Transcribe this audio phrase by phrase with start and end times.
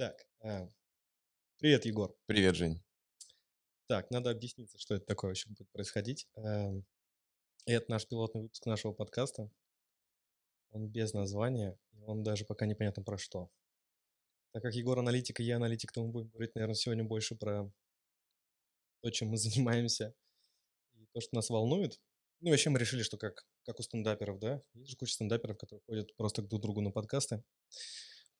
[0.00, 0.66] Так, а,
[1.58, 2.16] привет, Егор.
[2.24, 2.82] Привет, Жень.
[3.86, 6.26] Так, надо объясниться, что это такое вообще будет происходить.
[6.36, 6.86] Эм,
[7.66, 9.50] Это наш пилотный выпуск нашего подкаста.
[10.70, 13.50] Он без названия, и он даже пока непонятно про что.
[14.52, 17.70] Так как Егор аналитик и я аналитик, то мы будем говорить, наверное, сегодня больше про
[19.02, 20.14] то, чем мы занимаемся,
[20.94, 22.00] и то, что нас волнует.
[22.40, 24.62] Ну и вообще мы решили, что как, как у стендаперов, да?
[24.72, 27.44] Есть же куча стендаперов, которые ходят просто друг к другу на подкасты.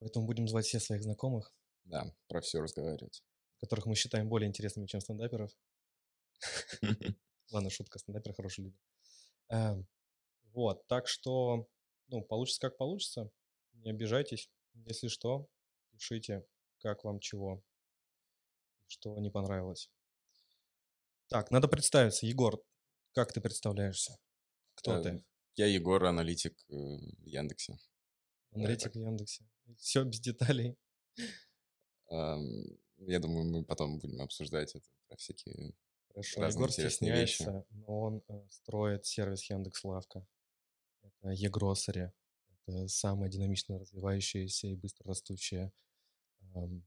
[0.01, 1.53] Поэтому будем звать всех своих знакомых,
[1.85, 3.23] Да, про все разговаривать.
[3.59, 5.51] которых мы считаем более интересными, чем стендаперов.
[7.51, 8.77] Ладно, шутка, стендаперы хорошие люди.
[9.49, 9.87] Эм,
[10.53, 11.67] Вот, так что,
[12.07, 13.29] ну, получится как получится.
[13.73, 14.49] Не обижайтесь.
[14.73, 15.47] Если что,
[15.91, 16.45] пишите,
[16.79, 17.63] как вам чего,
[18.87, 19.89] что не понравилось.
[21.27, 22.25] Так, надо представиться.
[22.25, 22.61] Егор,
[23.13, 24.17] как ты представляешься?
[24.75, 25.23] Кто Э, ты?
[25.55, 27.77] Я Егор, аналитик э, в Яндексе.
[28.51, 29.45] Аналитик в Яндексе.
[29.77, 30.75] Все без деталей.
[32.11, 35.73] Я думаю, мы потом будем обсуждать это про всякие...
[36.09, 37.43] Хорошо, разные Егор интересные вещи.
[37.69, 40.27] но он э, строит сервис Яндекс.Лавка.
[41.01, 42.11] Это e-grocery.
[42.65, 45.71] Это самая динамично развивающаяся и быстро растущая
[46.53, 46.85] ам,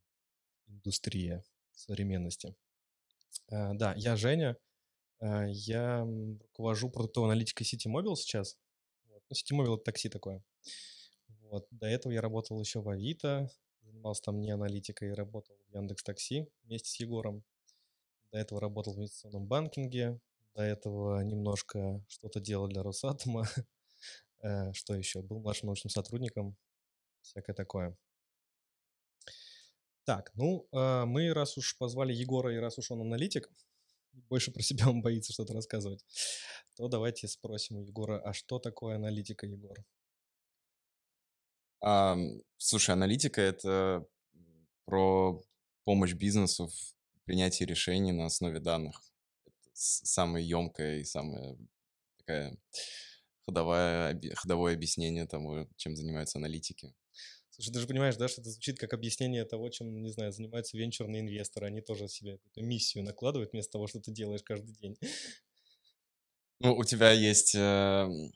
[0.67, 2.55] индустрия современности.
[3.49, 4.57] Э, да, я Женя.
[5.21, 6.07] Э, я
[6.43, 8.59] руковожу продуктовой аналитикой City Mobile сейчас.
[9.07, 9.23] Вот.
[9.29, 10.45] Ну, City Mobile— это такси такое.
[11.41, 11.67] Вот.
[11.71, 13.51] До этого я работал еще в Авито,
[14.05, 17.43] занимался там не аналитикой, работал в Яндекс Такси вместе с Егором.
[18.33, 20.21] До этого работал в инвестиционном банкинге.
[20.55, 23.45] До этого немножко что-то делал для Росатома.
[24.43, 25.23] Э, Что еще?
[25.23, 26.55] Был младшим научным сотрудником.
[27.23, 27.97] Всякое такое.
[30.05, 33.51] Так, ну, э, мы раз уж позвали Егора, и раз уж он аналитик,
[34.13, 36.05] больше про себя он боится что-то рассказывать,
[36.77, 39.79] то давайте спросим у Егора, а что такое аналитика, Егор?
[41.87, 44.07] Ам, Слушай, аналитика— это
[44.87, 45.43] про
[45.85, 49.03] помощь бизнесу в принятии решений на основе данных.
[49.45, 51.59] Это самая емкая и самая
[52.17, 52.57] такая
[53.43, 56.95] ходовая, ходовое объяснение того, чем занимаются аналитики.
[57.51, 60.79] Слушай, ты же понимаешь, да, что это звучит как объяснение того, чем, не знаю, занимаются
[60.79, 61.67] венчурные инвесторы.
[61.67, 64.97] Они тоже себе какую-то миссию накладывают вместо того, что ты делаешь каждый день.
[66.61, 68.33] Ну, у тебя есть, эм,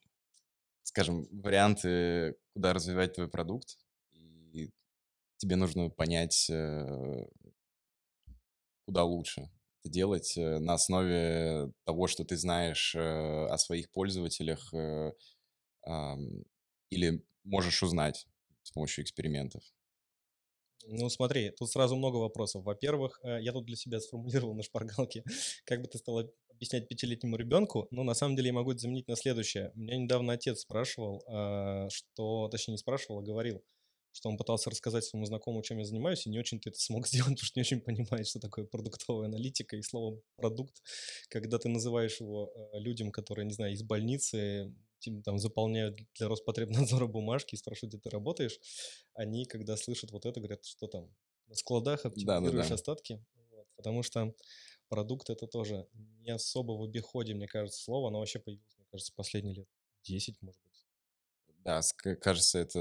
[0.88, 3.76] скажем, варианты, куда развивать твой продукт,
[4.10, 4.70] и
[5.38, 7.26] тебе нужно понять, э,
[8.86, 9.50] куда лучше
[9.82, 14.72] это делать э, на основе того, что ты знаешь э, о своих пользователях
[16.90, 18.26] или можешь узнать
[18.62, 19.62] с помощью экспериментов.
[20.86, 22.64] Ну, смотри, тут сразу много вопросов.
[22.64, 25.24] Во-первых, я тут для себя сформулировал на шпаргалке,
[25.64, 28.80] как бы ты стал об- объяснять пятилетнему ребенку, но на самом деле я могу это
[28.80, 29.72] заменить на следующее.
[29.74, 33.62] Меня недавно отец спрашивал, а, что, точнее не спрашивал, а говорил,
[34.12, 37.30] что он пытался рассказать своему знакомому, чем я занимаюсь, и не очень-то это смог сделать,
[37.30, 40.82] потому что не очень понимает, что такое продуктовая аналитика и слово «продукт»,
[41.28, 44.74] когда ты называешь его э, людям, которые, не знаю, из больницы,
[45.24, 48.58] там заполняют для Роспотребнадзора бумажки и спрашивают, где ты работаешь,
[49.14, 51.08] они, когда слышат вот это, говорят, что там,
[51.46, 52.74] на складах оптимизируешь Да-да-да.
[52.74, 54.34] остатки, Вот, потому что
[54.88, 59.12] продукт это тоже не особо в обиходе, мне кажется, слово, оно вообще появилось, мне кажется,
[59.14, 59.68] последние лет
[60.02, 60.86] 10, может быть.
[61.64, 61.80] Да,
[62.20, 62.78] кажется, это,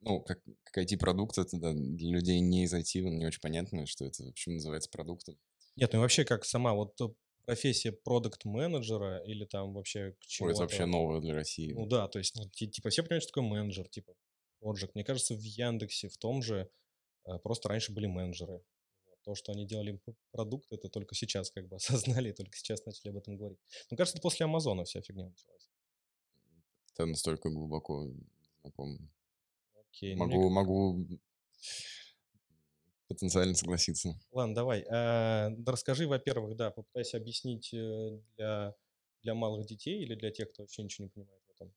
[0.00, 4.04] ну, как, как IT-продукт, это да, для людей не из IT, не очень понятно, что
[4.04, 5.38] это, почему называется продуктом.
[5.76, 6.98] Нет, ну и вообще как сама вот
[7.44, 11.72] профессия продукт-менеджера или там вообще к Ой, чему это вообще новое для России.
[11.72, 14.14] Ну да, то есть, ну, ти- типа, все понимают, что такое менеджер, типа,
[14.60, 14.90] Project.
[14.94, 16.70] Мне кажется, в Яндексе, в том же,
[17.26, 18.62] э, просто раньше были менеджеры.
[19.28, 20.00] То, что они делали
[20.30, 23.58] продукт, это только сейчас как бы осознали, и только сейчас начали об этом говорить.
[23.90, 25.68] Мне кажется, это после Амазона вся фигня началась.
[26.94, 28.10] Это настолько глубоко
[28.62, 29.10] знаком.
[29.74, 31.06] Окей, ну, Могу, могу
[33.06, 34.18] потенциально согласиться.
[34.30, 34.86] Ладно, давай.
[34.88, 38.74] да расскажи, во-первых, да, попытайся объяснить э, для,
[39.22, 41.74] для малых детей или для тех, кто вообще ничего не понимает в этом.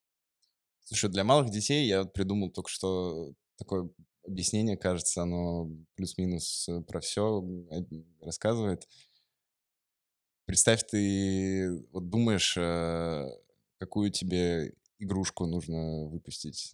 [0.85, 3.89] Слушай, для малых детей я придумал только что такое
[4.25, 7.43] объяснение, кажется, оно плюс-минус э, про все
[8.21, 8.87] рассказывает.
[10.45, 13.27] Представь, ты вот думаешь, э,
[13.77, 16.73] какую тебе игрушку нужно выпустить,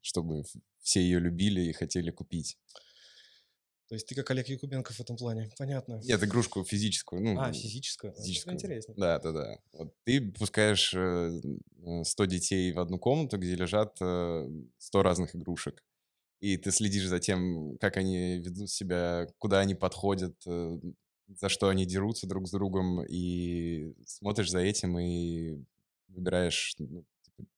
[0.00, 0.44] чтобы
[0.80, 2.58] все ее любили и хотели купить.
[3.88, 5.50] То есть ты как Олег Якубенко в этом плане.
[5.58, 6.00] Понятно.
[6.02, 7.22] Нет, игрушку физическую.
[7.22, 8.12] Ну, А, физическую?
[8.12, 8.54] Это физическую.
[8.54, 8.96] интереснее.
[8.96, 9.58] Да, да, да.
[9.72, 11.40] Вот ты пускаешь э,
[11.86, 14.48] э, 100 детей в одну комнату, где лежат э,
[14.78, 15.84] 100 разных игрушек.
[16.44, 20.78] И ты следишь за тем, как они ведут себя, куда они подходят, э,
[21.26, 25.64] за что они дерутся друг с другом, и смотришь за этим и
[26.08, 27.48] выбираешь ну, типа,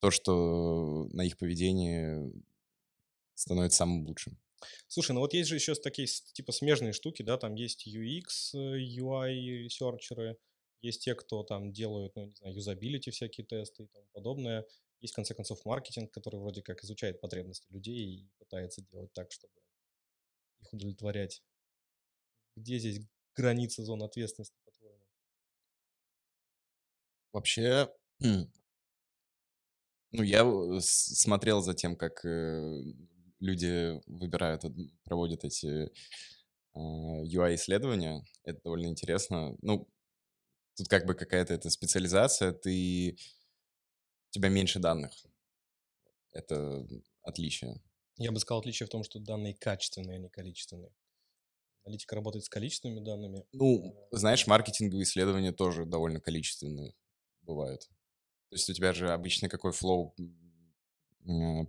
[0.00, 2.32] то, что на их поведение
[3.34, 4.38] становится самым лучшим?
[4.86, 9.64] Слушай, ну вот есть же еще такие типа смежные штуки, да, там есть UX, UI
[9.64, 10.38] ресерчеры,
[10.80, 14.64] есть те, кто там делают, ну, не знаю, юзабилити всякие тесты и тому подобное.
[15.00, 19.30] Есть, в конце концов, маркетинг, который вроде как изучает потребности людей и пытается делать так,
[19.30, 19.52] чтобы
[20.60, 21.42] их удовлетворять.
[22.56, 23.00] Где здесь
[23.34, 25.00] граница зон ответственности, по-твоему?
[27.32, 27.88] Вообще,
[30.10, 30.44] ну, я
[30.80, 32.82] смотрел за тем, как э,
[33.40, 34.64] люди выбирают,
[35.04, 35.90] проводят эти
[36.74, 38.22] UI-исследования.
[38.44, 39.56] А, это довольно интересно.
[39.62, 39.88] Ну,
[40.76, 43.16] тут как бы какая-то эта специализация, ты...
[44.28, 45.12] у тебя меньше данных.
[46.32, 46.86] Это
[47.22, 47.82] отличие.
[48.16, 50.92] Я бы сказал, отличие в том, что данные качественные, а не количественные.
[51.84, 53.46] Аналитика работает с количественными данными.
[53.52, 56.94] Ну, а знаешь, маркетинговые исследования тоже довольно количественные
[57.42, 57.82] бывают.
[58.50, 60.14] То есть у тебя же обычно какой флоу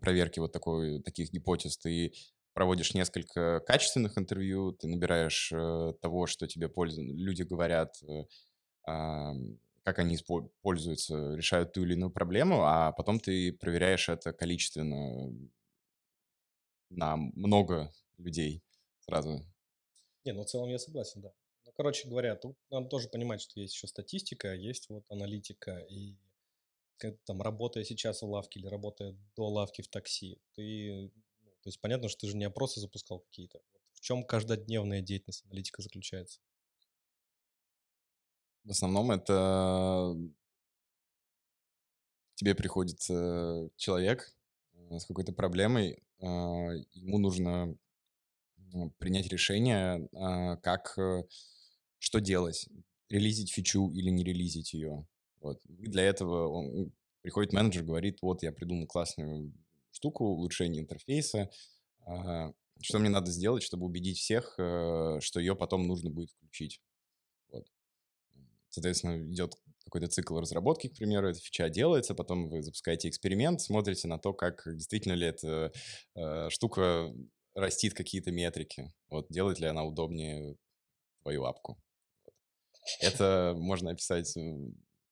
[0.02, 1.78] проверки вот такой, таких гипотез.
[1.78, 2.14] Ты
[2.54, 7.02] проводишь несколько качественных интервью, ты набираешь э, того, что тебе пользу...
[7.04, 8.26] люди говорят, э,
[9.84, 10.18] как они
[10.62, 15.32] пользуются, решают ту или иную проблему, а потом ты проверяешь это количественно
[16.90, 18.64] на много людей
[19.00, 19.44] сразу.
[20.26, 21.32] Не, ну в целом я согласен, да.
[21.66, 26.16] Ну, короче говоря, тут надо тоже понимать, что есть еще статистика, есть вот аналитика, и
[27.26, 31.12] там, работая сейчас в лавке или работая до лавки в такси, ты,
[31.44, 33.62] ну, то есть понятно, что ты же не опросы запускал какие-то.
[33.94, 36.40] В чем каждодневная деятельность аналитика заключается?
[38.64, 40.16] В основном это
[42.36, 44.34] тебе приходит э, человек
[44.74, 46.26] э, с какой-то проблемой, э,
[46.94, 47.76] ему нужно
[48.98, 51.24] принять решение, э, как, э,
[51.98, 52.68] что делать,
[53.10, 55.06] релизить фичу или не релизить ее.
[55.42, 55.60] Вот.
[55.66, 59.54] И для этого он, приходит менеджер, говорит, вот я придумал классную
[59.92, 61.50] штуку, улучшение интерфейса,
[62.06, 66.80] а, что мне надо сделать, чтобы убедить всех, что ее потом нужно будет включить.
[68.70, 69.56] Соответственно, идет
[69.86, 74.34] какой-то цикл разработки, к примеру, эта фича делается, потом вы запускаете эксперимент, смотрите на то,
[74.34, 75.72] как действительно ли эта
[76.16, 77.12] э, штука
[77.56, 80.56] растит какие-то метрики, вот, делает ли она удобнее
[81.22, 81.82] твою апку.
[83.02, 84.34] Это можно описать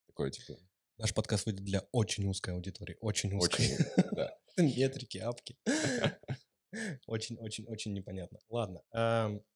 [0.08, 0.60] такое, типа,
[1.00, 2.98] Наш подкаст выйдет для очень узкой аудитории.
[3.02, 3.76] Очень узкой.
[3.76, 4.36] Очень, да.
[4.58, 5.56] Метрики, апки.
[7.06, 8.40] Очень-очень-очень непонятно.
[8.50, 8.82] Ладно.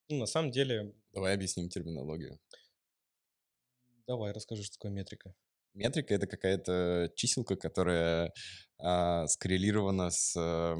[0.07, 0.93] Ну, на самом деле...
[1.13, 2.39] Давай объясним терминологию.
[4.07, 5.33] Давай, расскажи, что такое метрика.
[5.73, 8.33] Метрика— это какая-то чиселка, которая
[8.77, 10.75] а, скоррелирована с а,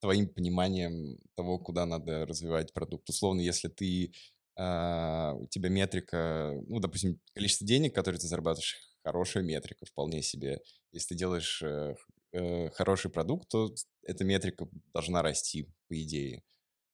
[0.00, 3.08] твоим пониманием того, куда надо развивать продукт.
[3.08, 4.12] Условно, если ты
[4.56, 10.60] а, у тебя метрика, ну, допустим, количество денег, которые ты зарабатываешь, хорошая метрика вполне себе.
[10.92, 11.94] Если ты делаешь э,
[12.32, 16.42] э, хороший продукт, то эта метрика должна расти, по идее.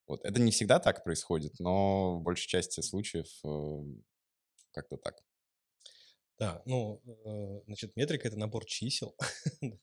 [0.07, 0.25] Вот.
[0.25, 3.83] Это не всегда так происходит, но в большей части случаев э,
[4.73, 5.26] как-то так.
[6.39, 9.17] Да, ну, э, значит, метрика— это набор чисел,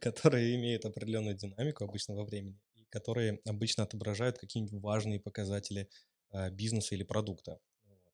[0.00, 5.90] которые имеют определенную динамику обычно во времени, и которые обычно отображают какие-нибудь важные показатели
[6.32, 7.58] э, бизнеса или продукта.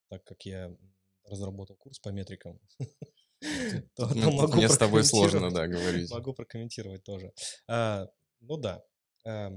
[0.09, 0.75] Так как я
[1.23, 2.59] разработал курс по метрикам,
[3.95, 6.11] то, могу Мне с тобой сложно, да, говорить.
[6.11, 7.31] Могу прокомментировать тоже.
[7.67, 8.07] А,
[8.41, 8.83] ну да.
[9.25, 9.51] А,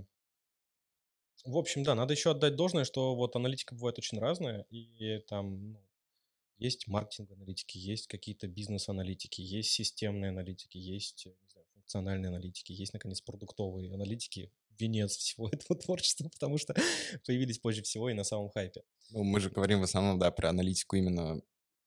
[1.44, 5.72] в общем, да, надо еще отдать должное, что вот аналитика бывает очень разная, и там
[5.72, 5.89] ну,
[6.60, 13.20] есть маркетинг-аналитики, есть какие-то бизнес-аналитики, есть системные аналитики, есть не знаю, функциональные аналитики, есть, наконец,
[13.20, 16.74] продуктовые аналитики, венец всего этого творчества, потому что
[17.26, 18.82] появились позже всего и на самом хайпе.
[19.10, 21.40] Ну, мы же говорим в основном, да, про аналитику именно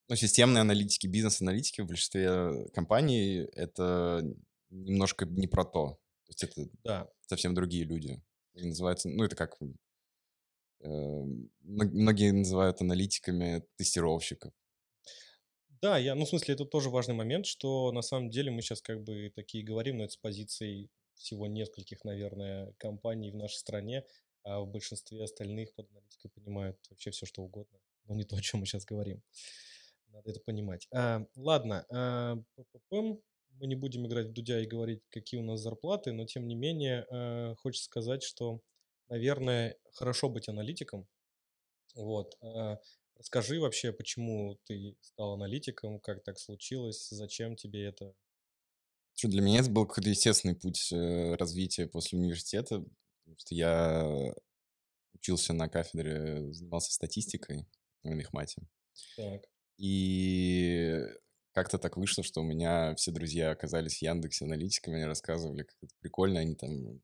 [0.10, 4.24] ну, системные аналитики, бизнес-аналитики в большинстве компаний— это
[4.70, 6.00] немножко не про то.
[6.26, 7.10] То есть это да.
[7.28, 8.22] совсем другие люди.
[8.56, 9.56] Они называются, ну, это как...
[10.82, 11.24] Э,
[11.62, 14.52] многие называют аналитиками тестировщиков.
[15.84, 18.82] Да, я, ну, в смысле, это тоже важный момент, что на самом деле мы сейчас
[18.82, 24.06] как бы такие говорим, но это с позицией всего нескольких, наверное, компаний в нашей стране,
[24.44, 28.42] а в большинстве остальных под аналитикой понимают вообще все, что угодно, но не то, о
[28.42, 29.22] чем мы сейчас говорим.
[30.08, 30.88] Надо это понимать.
[30.94, 32.38] А, ладно, а,
[32.90, 36.56] мы не будем играть в Дудя и говорить, какие у нас зарплаты, но тем не
[36.56, 38.62] менее а, хочется сказать, что,
[39.10, 41.10] наверное, хорошо быть аналитиком.
[41.96, 42.38] Вот.
[42.42, 42.80] А,
[43.18, 48.14] расскажи вообще, почему ты стал аналитиком, как так случилось, зачем тебе это?
[49.16, 52.84] Что для меня это был какой-то естественный путь э, развития после университета,
[53.24, 54.34] потому что я
[55.14, 57.68] учился на кафедре, занимался статистикой
[58.04, 58.64] на мехмате.
[59.16, 59.44] Так.
[59.78, 61.00] И
[61.54, 65.78] как-то так вышло, что у меня все друзья оказались в Яндексе аналитиками, они рассказывали, как
[65.82, 67.02] это прикольно, они там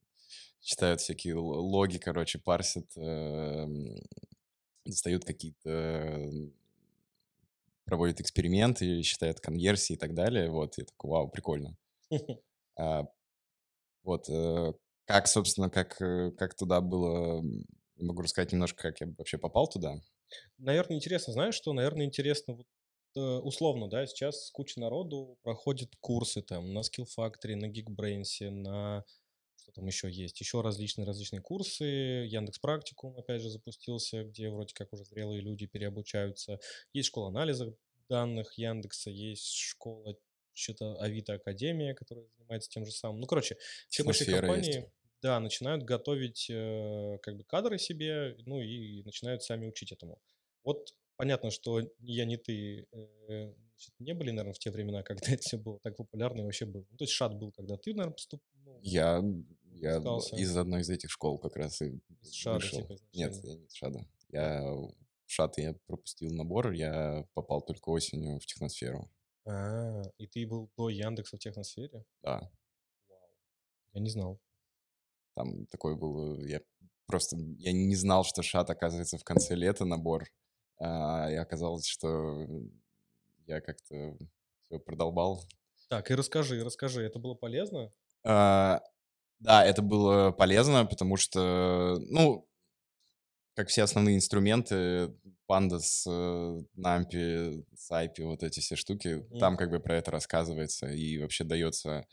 [0.61, 3.95] читают всякие логи, короче, парсят, эм,
[4.89, 6.29] достают какие-то,
[7.85, 10.49] проводят эксперименты, считают конверсии и так далее.
[10.49, 11.75] Вот, я такой, вау, прикольно.
[12.81, 13.09] А,
[14.03, 14.73] вот, э,
[15.05, 17.43] как, собственно, как, э, как туда было,
[17.97, 19.99] могу рассказать немножко, как я вообще попал туда.
[20.57, 22.67] Наверное, интересно, знаешь, что, наверное, интересно вот
[23.17, 29.03] э, условно, да, сейчас куча народу проходит курсы там на Skill Factory, на Geekbrains, на
[29.59, 34.73] что там еще есть, еще различные различные курсы, Яндекс Практикум опять же запустился, где вроде
[34.73, 36.59] как уже зрелые люди переобучаются,
[36.93, 37.75] есть школа анализа
[38.07, 40.17] данных Яндекса, есть школа
[40.53, 43.21] что-то Авито Академия, которая занимается тем же самым.
[43.21, 44.87] Ну, короче, все большие компании, есть.
[45.21, 50.21] да, начинают готовить э, как бы кадры себе, ну и начинают сами учить этому.
[50.63, 55.03] Вот понятно, что ни я, ни ты э, значит, не были, наверное, в те времена,
[55.03, 56.85] когда это все было так популярно и вообще было.
[56.89, 58.48] Ну, то есть шат был, когда ты, наверное, поступил.
[58.65, 59.23] Ну, я,
[59.73, 62.81] я из одной из этих школ как раз и из шада, вышел.
[62.81, 64.05] Типа, Нет, я не из шада.
[64.29, 64.63] Я
[65.29, 69.11] в шат я пропустил набор, я попал только осенью в техносферу.
[69.45, 72.03] А, и ты был до Яндекса в техносфере?
[72.23, 72.51] Да.
[73.07, 73.19] Вау.
[73.93, 74.39] Я не знал.
[75.35, 76.61] Там такой был, я
[77.05, 80.25] просто, я не знал, что шат оказывается в конце лета набор,
[80.79, 82.47] а, и оказалось, что
[83.45, 84.17] я как-то
[84.65, 85.43] все продолбал.
[85.89, 87.91] Так, и расскажи, расскажи, это было полезно?
[88.23, 88.81] А,
[89.39, 92.47] да, это было полезно, потому что, ну,
[93.55, 95.13] как все основные инструменты,
[95.49, 96.05] Pandas,
[96.77, 99.39] Nampi, Сайпи, вот эти все штуки, mm.
[99.39, 102.05] там как бы про это рассказывается и вообще дается...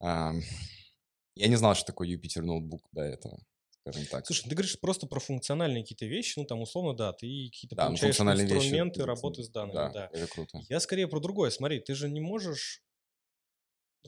[0.00, 3.40] Я не знал, что такое Юпитер ноутбук до этого
[3.84, 4.26] скажем так.
[4.26, 7.84] Слушай, ты говоришь просто про функциональные какие-то вещи, ну там условно, да, ты какие-то да,
[7.84, 10.10] ну, получаешь инструменты вещи, работы с данными, да, да.
[10.12, 10.60] Это круто.
[10.68, 11.50] Я скорее про другое.
[11.50, 12.93] Смотри, ты же не можешь, ну,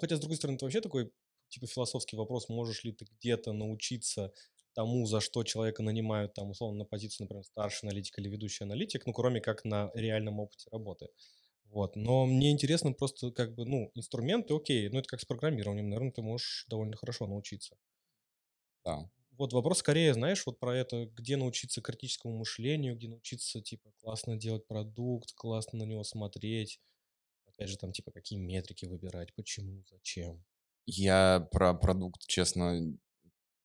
[0.01, 1.13] хотя с другой стороны, это вообще такой
[1.49, 4.33] типа философский вопрос, можешь ли ты где-то научиться
[4.75, 9.07] тому, за что человека нанимают, там, условно, на позицию, например, старший аналитик или ведущий аналитик,
[9.07, 11.09] ну, кроме как на реальном опыте работы.
[11.65, 11.97] Вот.
[11.97, 16.13] Но мне интересно просто, как бы, ну, инструменты, окей, ну, это как с программированием, наверное,
[16.13, 17.77] ты можешь довольно хорошо научиться.
[18.85, 19.09] Да.
[19.33, 24.37] Вот вопрос скорее, знаешь, вот про это, где научиться критическому мышлению, где научиться, типа, классно
[24.37, 26.81] делать продукт, классно на него смотреть,
[27.57, 30.45] опять же, там, типа, какие метрики выбирать, почему, зачем.
[30.85, 32.81] Я про продукт, честно,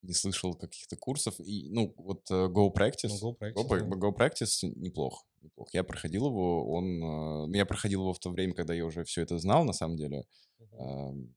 [0.01, 1.39] не слышал каких-то курсов.
[1.39, 3.09] И, ну, вот Go Practice.
[3.21, 3.95] Ну, Go Practice, Go, да.
[3.95, 5.73] Go Practice неплох, неплох.
[5.73, 7.03] Я проходил его, он...
[7.03, 9.97] Uh, я проходил его в то время, когда я уже все это знал, на самом
[9.97, 10.25] деле.
[10.59, 10.79] Uh-huh.
[10.79, 11.33] Uh,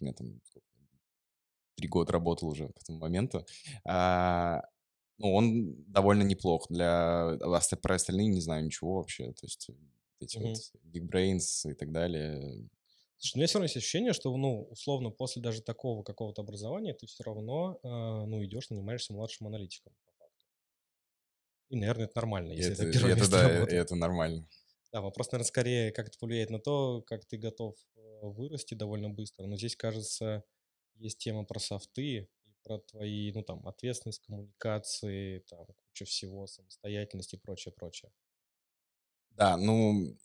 [0.00, 0.40] у меня там
[1.76, 3.46] три года работал уже к этому моменту.
[3.84, 4.62] А,
[5.18, 6.66] ну, он довольно неплох.
[6.68, 7.38] Для...
[7.82, 9.32] Про остальные не знаю ничего вообще.
[9.32, 9.70] То есть
[10.22, 10.54] эти mm-hmm.
[10.54, 12.68] вот Geekbrains и так далее.
[13.18, 16.92] Слушай, у меня все равно есть ощущение, что, ну, условно, после даже такого какого-то образования
[16.94, 19.92] ты все равно, э, ну, идешь, нанимаешься младшим аналитиком.
[21.68, 23.76] И, наверное, это нормально, если это, это первое это, да, работы.
[23.76, 24.48] это нормально.
[24.92, 29.08] Да, вопрос, наверное, скорее, как это повлияет на то, как ты готов э, вырасти довольно
[29.08, 29.46] быстро.
[29.46, 30.44] Но здесь, кажется,
[30.96, 32.28] есть тема про софты
[32.62, 38.12] про твои, ну, там, ответственность, коммуникации, там, куча всего, самостоятельность и прочее, прочее.
[39.36, 40.16] Да, ну,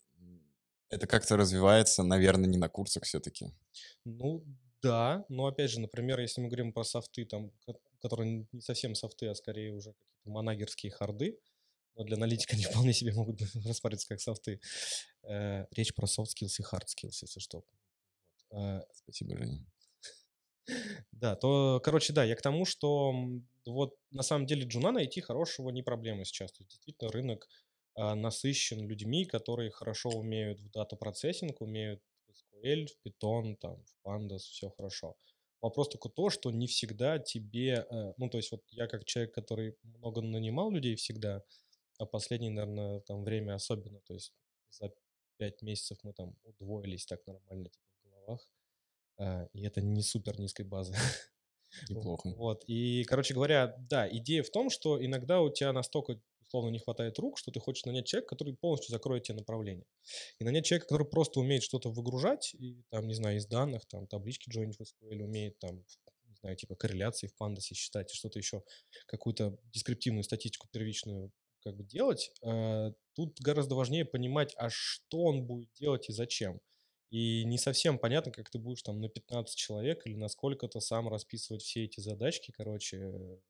[0.90, 3.52] это как-то развивается, наверное, не на курсах все-таки.
[4.04, 4.44] Ну,
[4.82, 7.52] да, но опять же, например, если мы говорим про софты, там,
[8.00, 11.38] которые не совсем софты, а скорее уже какие-то манагерские харды,
[11.94, 14.60] но для аналитика они вполне себе могут рассматриваться как софты.
[15.24, 17.64] Э, речь про soft skills и hard skills, если что.
[18.50, 19.66] Э, Спасибо, Женя.
[21.12, 23.12] Да, то, короче, да, я к тому, что
[23.66, 26.52] вот на самом деле джуна найти хорошего не проблема сейчас.
[26.52, 27.48] То есть действительно рынок
[28.14, 34.38] насыщен людьми, которые хорошо умеют в дата-процессинг, умеют в SQL, в Python, там, в Pandas,
[34.38, 35.16] все хорошо.
[35.60, 39.34] Вопрос только то, что не всегда тебе, э, ну, то есть вот я как человек,
[39.34, 41.42] который много нанимал людей всегда,
[41.98, 44.32] а последнее, наверное, там время особенно, то есть
[44.70, 44.92] за
[45.36, 48.48] пять месяцев мы там удвоились так нормально, типа, в головах.
[49.18, 50.94] А, и это не супер низкой базы.
[51.88, 52.28] Неплохо.
[52.36, 52.64] Вот.
[52.68, 57.18] И, короче говоря, да, идея в том, что иногда у тебя настолько условно не хватает
[57.18, 59.86] рук, что ты хочешь нанять человека, который полностью закроет тебе направление.
[60.38, 64.06] И нанять человека, который просто умеет что-то выгружать, и там, не знаю, из данных, там,
[64.06, 65.84] таблички join в SQL, умеет там,
[66.24, 68.62] не знаю, типа корреляции в пандасе считать что-то еще,
[69.06, 75.44] какую-то дескриптивную статистику первичную как бы делать, э, тут гораздо важнее понимать, а что он
[75.44, 76.60] будет делать и зачем.
[77.10, 81.08] И не совсем понятно, как ты будешь там на 15 человек или на сколько-то сам
[81.08, 83.40] расписывать все эти задачки, короче,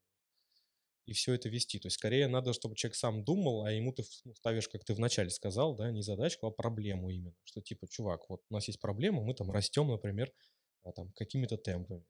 [1.08, 1.78] и все это вести.
[1.78, 4.92] То есть скорее надо, чтобы человек сам думал, а ему ты ну, ставишь, как ты
[4.92, 7.34] вначале сказал, да, не задачку, а проблему именно.
[7.44, 10.30] Что типа, чувак, вот у нас есть проблема, мы там растем, например,
[10.82, 12.04] а, там какими-то темпами.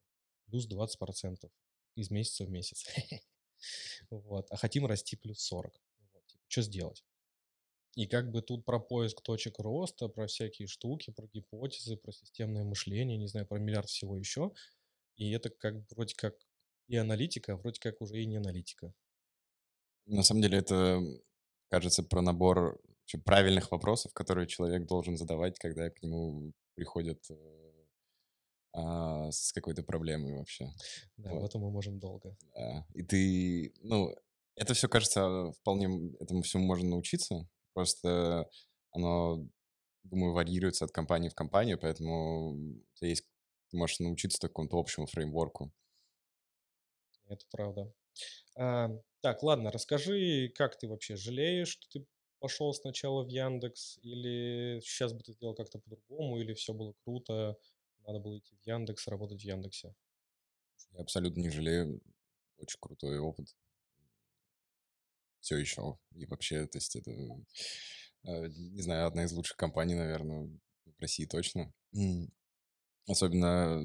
[0.47, 1.49] плюс 20%
[1.95, 2.87] из месяца в месяц.
[4.11, 4.47] Вот.
[4.50, 5.73] А хотим расти плюс 40.
[6.12, 6.26] Вот.
[6.26, 7.05] Типа, что сделать?
[7.97, 12.62] И как бы тут про поиск точек роста, про всякие штуки, про гипотезы, про системное
[12.62, 14.52] мышление, не знаю, про миллиард всего еще.
[15.17, 16.37] И это как вроде как
[16.88, 18.92] и аналитика, а вроде как уже и не аналитика.
[20.07, 21.00] На самом деле это,
[21.68, 22.80] кажется, про набор
[23.25, 27.68] правильных вопросов, которые человек должен задавать, когда к нему приходят э,
[28.73, 30.71] а, с какой-то проблемой вообще.
[31.16, 31.42] Да, вот.
[31.42, 32.37] в этом мы можем долго.
[32.54, 32.87] Да.
[32.95, 34.14] И ты, ну,
[34.57, 37.49] это все кажется вполне, этому всему можно научиться.
[37.73, 38.49] Просто
[38.90, 39.47] оно,
[40.04, 42.57] думаю, варьируется от компании в компанию, поэтому
[43.00, 43.25] есть,
[43.71, 45.73] ты можешь научиться такому-то общему фреймворку.
[47.29, 47.93] Это правда.
[48.57, 52.07] А, так, ладно, расскажи, как ты вообще жалеешь, что ты
[52.41, 57.59] пошел сначала в Яндекс, или сейчас бы ты сделал как-то по-другому, или все было круто,
[58.07, 59.95] надо было идти в Яндекс, работать в Яндексе?
[60.93, 62.01] Я абсолютно не жалею.
[62.57, 63.55] Очень крутой опыт.
[65.41, 65.99] Все еще.
[66.13, 70.49] И вообще, то есть это, э, не знаю, одна из лучших компаний, наверное,
[70.85, 71.73] в России точно.
[73.07, 73.83] Особенно,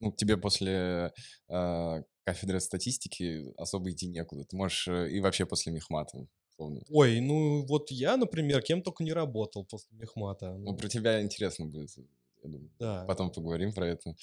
[0.00, 1.12] ну, тебе после
[1.48, 4.44] э, кафедры статистики особо идти некуда.
[4.44, 6.26] Ты можешь э, и вообще после мехмата.
[6.50, 6.82] Условно.
[6.88, 10.52] Ой, ну вот я, например, кем только не работал после мехмата.
[10.54, 12.70] Ну, ну про тебя интересно будет, я думаю.
[12.78, 13.04] Да.
[13.06, 14.14] Потом поговорим про это.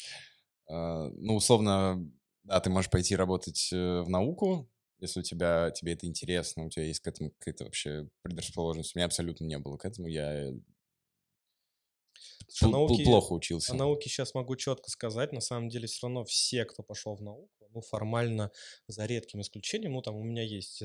[0.68, 2.12] Uh, ну, условно,
[2.44, 4.68] да, ты можешь пойти работать э, в науку,
[5.00, 8.96] если у тебя, тебе это интересно, у тебя есть к этому какая-то вообще предрасположенность.
[8.96, 10.52] У меня абсолютно не было к этому, я
[12.62, 13.74] о науке, плохо учился.
[13.74, 15.32] О науке сейчас могу четко сказать.
[15.32, 18.52] На самом деле все равно все, кто пошел в науку, ну, формально,
[18.88, 20.82] за редким исключением, ну, там у меня есть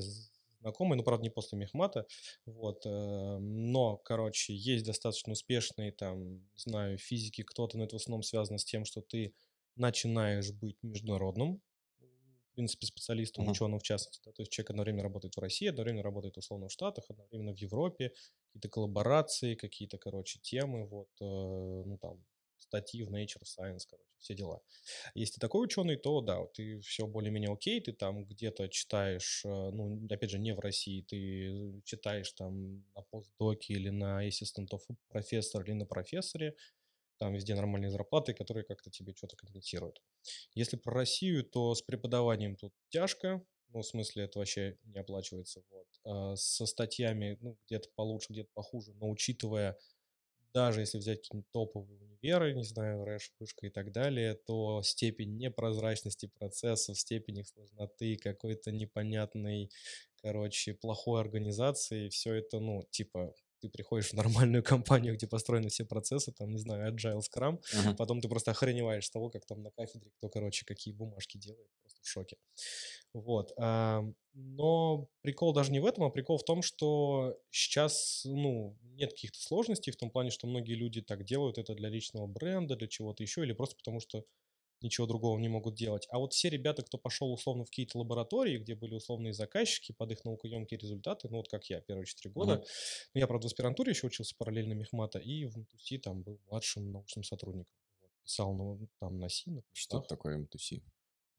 [0.61, 2.07] знакомые, ну, правда, не после мехмата,
[2.47, 8.01] вот, э, но, короче, есть достаточно успешные, там, не знаю, физики, кто-то, но это в
[8.01, 9.35] основном связано с тем, что ты
[9.77, 11.63] начинаешь быть международным,
[12.61, 13.53] принципе, специалистом, uh-huh.
[13.53, 14.21] ученым в частности.
[14.27, 14.33] Да?
[14.33, 17.55] То есть человек одно время работает в России, одно время работает условно в Штатах, одновременно
[17.55, 18.13] в Европе,
[18.49, 22.23] какие-то коллаборации, какие-то, короче, темы, вот, э, ну, там,
[22.59, 24.61] статьи в Nature Science, короче, все дела.
[25.15, 29.49] Если ты такой ученый, то да, ты все более-менее окей, ты там где-то читаешь, э,
[29.49, 35.65] ну, опять же, не в России, ты читаешь там на постдоке или на of professor
[35.65, 36.55] или на профессоре,
[37.21, 40.01] там везде нормальные зарплаты, которые как-то тебе что-то компенсируют.
[40.55, 45.63] Если про Россию, то с преподаванием тут тяжко, ну, в смысле, это вообще не оплачивается.
[45.71, 45.87] Вот.
[46.05, 49.79] А со статьями, ну, где-то получше, где-то похуже, но учитывая,
[50.55, 55.37] даже если взять какие-нибудь топовые универы, не знаю, рэш, вышка и так далее, то степень
[55.37, 59.71] непрозрачности процессов, степень их сложноты, какой-то непонятной,
[60.23, 65.85] короче, плохой организации, все это, ну, типа, ты приходишь в нормальную компанию, где построены все
[65.85, 67.97] процессы, там, не знаю, Agile, Scrum, uh-huh.
[67.97, 71.69] потом ты просто охреневаешь с того, как там на кафедре кто, короче, какие бумажки делает,
[71.81, 72.37] просто в шоке.
[73.13, 73.53] Вот.
[74.33, 79.41] Но прикол даже не в этом, а прикол в том, что сейчас, ну, нет каких-то
[79.41, 83.23] сложностей в том плане, что многие люди так делают это для личного бренда, для чего-то
[83.23, 84.25] еще, или просто потому что
[84.83, 86.07] ничего другого не могут делать.
[86.11, 90.13] А вот все ребята, кто пошел условно в какие-то лаборатории, где были условные заказчики под
[90.13, 92.55] их наукоемкие результаты, ну вот как я, первые четыре года.
[92.55, 92.67] Uh-huh.
[93.15, 96.91] Ну, я, правда, в аспирантуре еще учился параллельно мехмата, и в МТУСИ там был младшим
[96.93, 97.73] научным сотрудником.
[98.01, 100.83] Вот, писал ну, там на СИ, на Что это такое МТУСИ?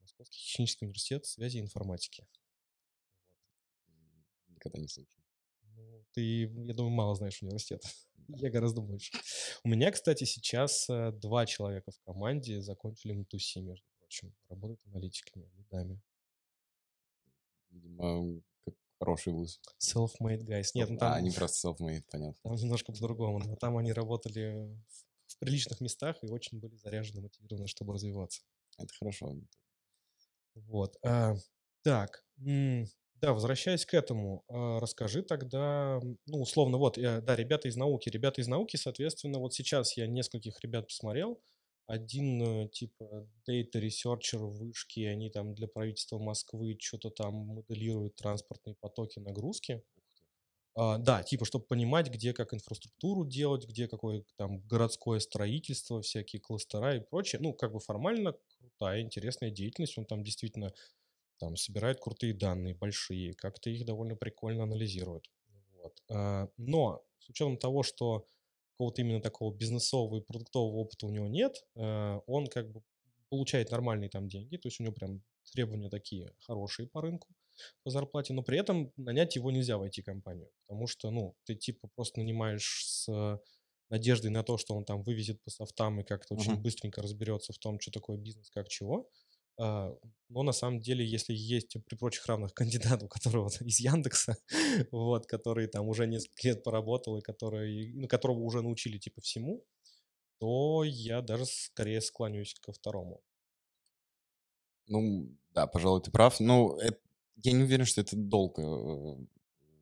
[0.00, 2.26] Московский технический университет связи и информатики.
[4.48, 5.12] Никогда не слышал.
[5.74, 7.82] Ну, ты, я думаю, мало знаешь университет.
[8.28, 9.12] Я гораздо больше.
[9.64, 14.34] У меня, кстати, сейчас э, два человека в команде закончили МТУСИ, между прочим.
[14.48, 16.00] Работают аналитиками, лидами.
[17.70, 19.60] Видимо, как хороший вуз.
[19.80, 20.68] Self-made guys.
[20.74, 21.12] Нет, ну там...
[21.12, 22.38] А, они просто self-made, понятно.
[22.42, 23.38] Там немножко по-другому.
[23.40, 24.68] Но там они работали
[25.26, 28.42] в приличных местах и очень были заряжены, мотивированы, чтобы развиваться.
[28.78, 29.36] Это хорошо.
[30.54, 30.96] Вот.
[31.04, 31.34] А,
[31.82, 32.24] так.
[33.22, 38.08] Да, возвращаясь к этому, а, расскажи тогда, ну, условно, вот, да, ребята из науки.
[38.08, 41.40] Ребята из науки, соответственно, вот сейчас я нескольких ребят посмотрел.
[41.86, 48.16] Один, э, типа, data researcher в вышке, они там для правительства Москвы что-то там моделируют
[48.16, 49.82] транспортные потоки нагрузки.
[50.74, 56.40] А, да, типа, чтобы понимать, где как инфраструктуру делать, где какое там городское строительство, всякие
[56.40, 57.40] кластера и прочее.
[57.42, 59.98] Ну, как бы формально крутая, интересная деятельность.
[59.98, 60.72] Он там действительно
[61.46, 65.30] там собирает крутые данные, большие, как-то их довольно прикольно анализирует.
[65.72, 66.02] Вот.
[66.10, 68.28] А, но с учетом того, что
[68.74, 72.82] какого-то именно такого бизнесового и продуктового опыта у него нет, а, он как бы
[73.28, 77.28] получает нормальные там деньги, то есть у него прям требования такие хорошие по рынку,
[77.82, 81.88] по зарплате, но при этом нанять его нельзя в IT-компанию, потому что, ну, ты типа
[81.94, 83.40] просто нанимаешь с
[83.90, 86.62] надеждой на то, что он там вывезет по софтам и как-то очень Мгм.
[86.62, 89.10] быстренько разберется в том, что такое бизнес, как чего.
[89.58, 89.94] А,
[90.28, 94.36] но на самом деле, если есть при прочих равных кандидат, у которого из Яндекса,
[94.90, 99.64] вот, который там уже несколько лет поработал и который, ну, которого уже научили типа всему,
[100.38, 103.22] то я даже скорее склоняюсь ко второму.
[104.86, 106.40] Ну да, пожалуй, ты прав.
[106.40, 107.00] Ну, эт
[107.44, 109.16] я не уверен, что это долго, э,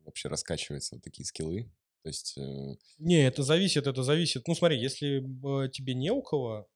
[0.05, 1.71] вообще раскачивается, вот такие скиллы.
[2.03, 4.47] То есть, э, Не, это зависит, это зависит.
[4.47, 5.19] Ну, смотри, если
[5.69, 6.67] тебе не у кого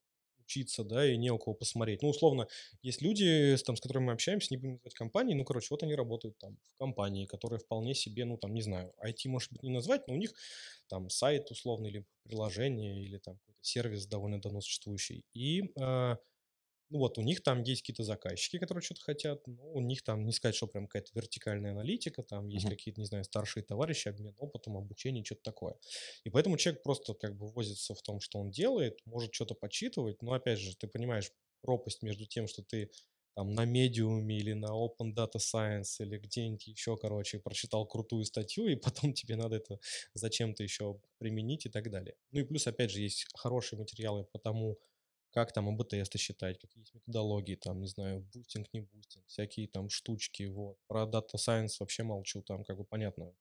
[0.46, 2.02] учиться, да, и не у кого посмотреть.
[2.02, 2.46] Ну, условно,
[2.82, 5.94] есть люди, там, с которыми мы общаемся, не будем называть компании, ну, короче, вот они
[5.94, 9.70] работают там в компании, которая вполне себе, ну, там, не знаю, IT, может быть, не
[9.70, 10.32] назвать, но у них
[10.88, 15.24] там сайт условный или приложение, или там какой-то сервис довольно давно существующий.
[15.34, 16.16] И а,
[16.90, 20.24] ну вот, у них там есть какие-то заказчики, которые что-то хотят, но у них там,
[20.24, 22.68] не сказать, что прям какая-то вертикальная аналитика, там есть мгм.
[22.68, 25.76] какие-то, не знаю, старшие товарищи, обмен опытом, обучение, что-то такое.
[26.24, 30.22] И поэтому человек просто как бы возится в том, что он делает, может что-то подсчитывать,
[30.22, 32.90] но опять же, ты понимаешь пропасть между тем, что ты
[33.34, 38.24] там на Medium е или на Open Data Science или где-нибудь еще, короче, прочитал крутую
[38.24, 39.78] статью, и потом тебе надо это
[40.14, 42.16] зачем-то еще применить и так далее.
[42.30, 44.78] Ну и плюс, опять же, есть хорошие материалы по тому,
[45.30, 49.88] как там АБ-тесты считать, какие есть методологии, там, не знаю, бустинг, не бустинг, всякие там
[49.88, 50.76] штучки, вот.
[50.86, 53.32] Про Data Science вообще молчу, там, как бы, понятно,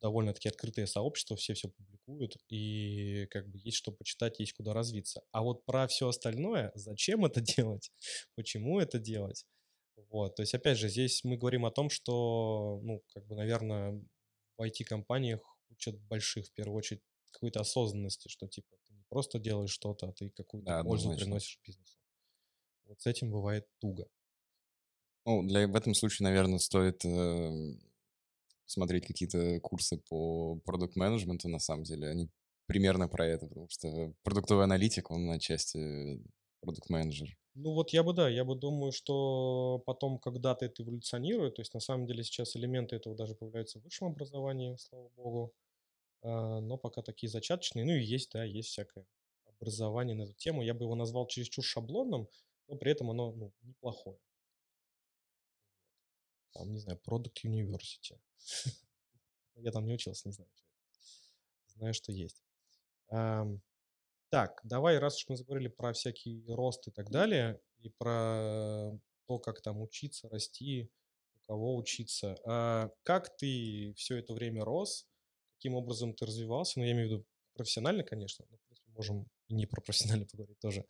[0.00, 5.22] довольно-таки открытое сообщество, все все публикуют, и как бы есть что почитать, есть куда развиться.
[5.30, 7.92] А вот про все остальное, зачем это делать,
[8.34, 9.46] почему это делать,
[10.10, 14.00] вот, то есть, опять же, здесь мы говорим о том, что, ну, как бы, наверное,
[14.58, 18.76] в IT-компаниях учат больших, в первую очередь, какой-то осознанности, что, типа,
[19.12, 21.12] просто делаешь что-то, а ты какую-то Да, пользу однозначно.
[21.12, 21.98] приносишь бизнесу.
[22.86, 24.08] Вот с этим бывает туго.
[25.26, 27.80] Ну, для в этом случае, наверное, стоит, эм,
[28.66, 32.08] смотреть какие-то курсы по продукт-менеджменту, на самом деле.
[32.08, 32.30] Они
[32.66, 36.22] примерно про это, потому что продуктовый аналитик, он отчасти
[36.60, 37.36] продукт-менеджер.
[37.54, 41.74] Ну вот я бы, да, я бы думаю, что потом когда-то это эволюционирует, то есть
[41.74, 45.61] на самом деле сейчас элементы этого даже появляются в высшем образовании, слава богу, А,
[46.22, 49.06] но пока такие зачаточные, ну и есть, да, есть всякое
[49.46, 52.28] образование на эту тему, я бы его назвал чересчур шаблонным,
[52.68, 54.18] но при этом оно, ну, неплохое.
[56.52, 58.18] Там, не знаю, Product University.
[59.54, 60.50] Я там не учился, не знаю.
[61.66, 62.42] Знаю, что есть.
[64.30, 68.92] Так, давай, раз уж мы заговорили про всякий рост и так далее, и про
[69.26, 70.90] то, как там учиться, расти,
[71.34, 72.38] у кого учиться.
[72.46, 75.06] а Как ты все это время рос?
[75.62, 76.80] Каким образом ты развивался?
[76.80, 80.26] Ну, я имею в виду профессионально, конечно, но, в принципе, можем и не про профессионально
[80.32, 80.84] поговорить тоже.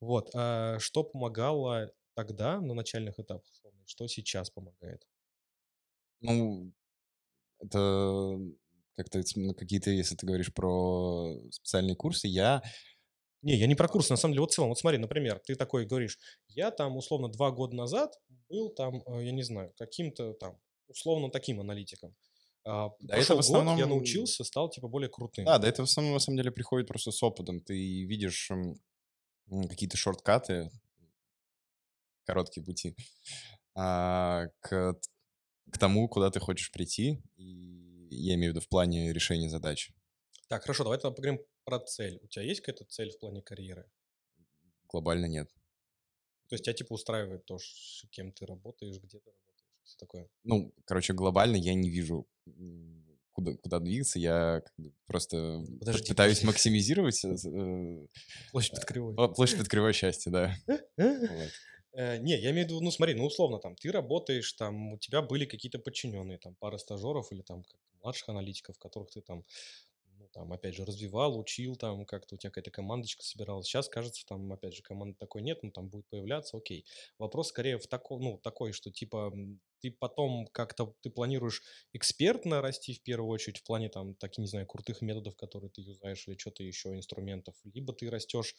[0.00, 0.30] Вот.
[0.34, 3.48] а Что помогало тогда, на начальных этапах,
[3.86, 5.06] что сейчас помогает?
[6.20, 6.72] Ну,
[7.60, 8.38] это
[8.96, 12.62] как-то ну, какие-то, если ты говоришь про специальные курсы, я
[13.42, 15.54] Не, я не про курсы, на самом деле, вот в целом, вот смотри, например, ты
[15.54, 16.18] такой говоришь,
[16.48, 18.18] я там, условно, два года назад
[18.50, 22.16] был там, э, я не знаю, каким-то там, условно, таким аналитиком.
[22.64, 25.46] А, Да, это в год, я основном научился, стал, типа, более крутым.
[25.46, 27.60] Да, да, это в основном, на самом деле, приходит просто с опытом.
[27.60, 28.74] Ты видишь, м,
[29.50, 30.70] м, какие-то шорткаты,
[32.24, 32.96] короткие пути,
[33.74, 34.96] а, к
[35.72, 37.22] к тому, куда ты хочешь прийти.
[37.36, 39.92] И я имею в виду в плане решения задач.
[40.48, 42.20] Так, хорошо, давай тогда поговорим про цель.
[42.22, 43.90] У тебя есть какая-то цель в плане карьеры?
[44.88, 45.50] Глобально нет.
[46.48, 49.49] То есть тебя, типа, устраивает то, ш- кем ты работаешь, где ты работаешь,
[49.90, 50.28] все такое.
[50.44, 52.26] Ну, короче, глобально я не вижу,
[53.32, 54.18] куда куда двигаться.
[54.18, 56.46] Я как бы просто п Подожди, пытаюсь подожди.
[56.46, 58.06] максимизировать, э, з э,
[58.52, 59.14] Площадь под кривой.
[59.34, 60.54] площадь под кривой счастья, да.
[60.66, 61.50] Вот.
[61.92, 64.98] Э, Не, я имею в виду, ну смотри, ну условно там, ты работаешь, там у
[64.98, 67.64] тебя были какие-то подчиненные, там пара стажеров или там
[68.02, 69.44] младших аналитиков, которых ты там, ну
[70.32, 73.66] там, опять же, развивал, учил, там как-то у тебя какая-то командочка собиралась.
[73.66, 76.86] Сейчас, кажется, там, опять же, команды такой нет, ну там будет появляться, окей.
[77.18, 79.32] Вопрос скорее в таком, ну такой, что типа
[79.80, 81.62] ты потом как-то, ты планируешь
[81.92, 85.80] экспертно расти в первую очередь в плане там, таких, не знаю, крутых методов, которые ты
[85.80, 88.54] юзаешь или что-то еще, инструментов, либо ты растешь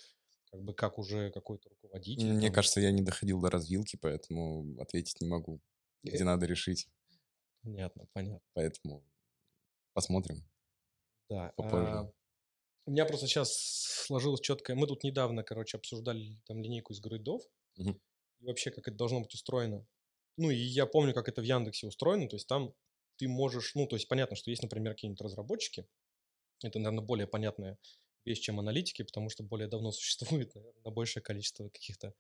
[0.52, 4.80] как бы как уже какой-то руководитель, Мне там, кажется, я не доходил до развилки, поэтому
[4.82, 5.62] ответить не могу.
[6.04, 6.10] Э.
[6.10, 6.90] Где надо решить,
[7.64, 8.42] понятно, понятно.
[8.54, 9.06] поэтому
[9.94, 10.51] посмотрим
[11.32, 11.54] Да.
[11.56, 12.04] попозже.
[12.04, 12.12] а,
[12.88, 13.54] У меня просто сейчас
[14.08, 14.76] сложилось четкое.
[14.76, 17.44] Мы тут недавно, короче, обсуждали там линейку из грейдов
[17.78, 17.94] Мгм.
[18.40, 19.88] и вообще, как это должно быть устроено.
[20.38, 22.30] Ну, и я помню, как это в Яндексе устроено.
[22.30, 22.74] То есть там
[23.18, 25.88] ты можешь, ну, то есть понятно, что есть, например, какие-нибудь разработчики.
[26.64, 27.78] Это, наверное, более понятная
[28.26, 32.14] вещь, чем аналитики, потому что более давно существует, наверное, на большее количество каких-то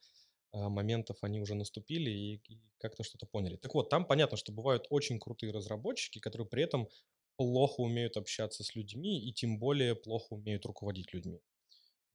[0.51, 3.57] а, моментов они уже наступили и, и как-то что-то поняли.
[3.57, 6.89] Так вот, там понятно, что бывают очень крутые разработчики, которые при этом
[7.41, 11.41] плохо умеют общаться с людьми и тем более плохо умеют руководить людьми.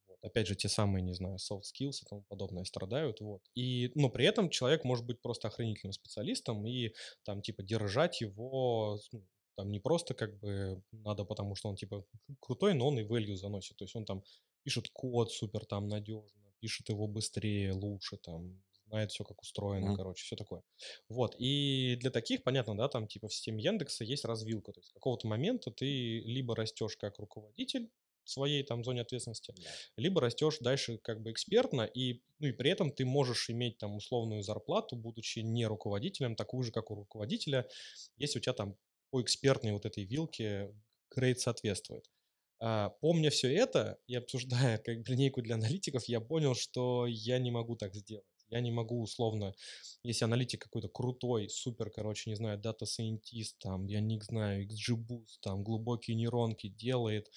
[0.09, 0.19] Вот.
[0.23, 3.21] Опять же, те самые, не знаю, soft skills и тому подобное страдают.
[3.21, 3.43] Вот.
[3.57, 6.93] И, но при этом человек может быть просто охранительным специалистом и
[7.25, 12.05] там типа держать его ну, там не просто как бы надо, потому что он типа
[12.41, 13.77] крутой, но он и value заносит.
[13.77, 14.23] То есть он там
[14.63, 19.97] пишет код супер там надежно, пишет его быстрее, лучше, там, знает все, как устроено, mm-hmm.
[19.97, 20.63] короче, все такое.
[21.09, 24.91] Вот, и для таких, понятно, да, там, типа, в системе Яндекса есть развилка, то есть
[24.91, 27.91] с какого-то момента ты либо растешь как руководитель,
[28.27, 29.71] в своей там зоне ответственности, yeah.
[29.97, 33.97] либо растешь дальше как бы экспертно, и, ну, и при этом ты можешь иметь там
[33.97, 37.69] условную зарплату, будучи не руководителем, такую же, как у руководителя,
[38.17, 38.77] если у тебя там
[39.11, 40.75] по экспертной вот этой вилке
[41.15, 42.11] грейд соответствует.
[42.59, 47.39] А, помня все это и обсуждая как бы линейку для аналитиков, я понял, что я
[47.39, 48.27] не могу так сделать.
[48.49, 49.55] Я не могу условно,
[50.03, 55.65] если аналитик какой-то крутой, супер, короче, не знаю, дата-сайентист, там, я не знаю, XGBoost, там,
[55.65, 57.31] глубокие нейронки делает,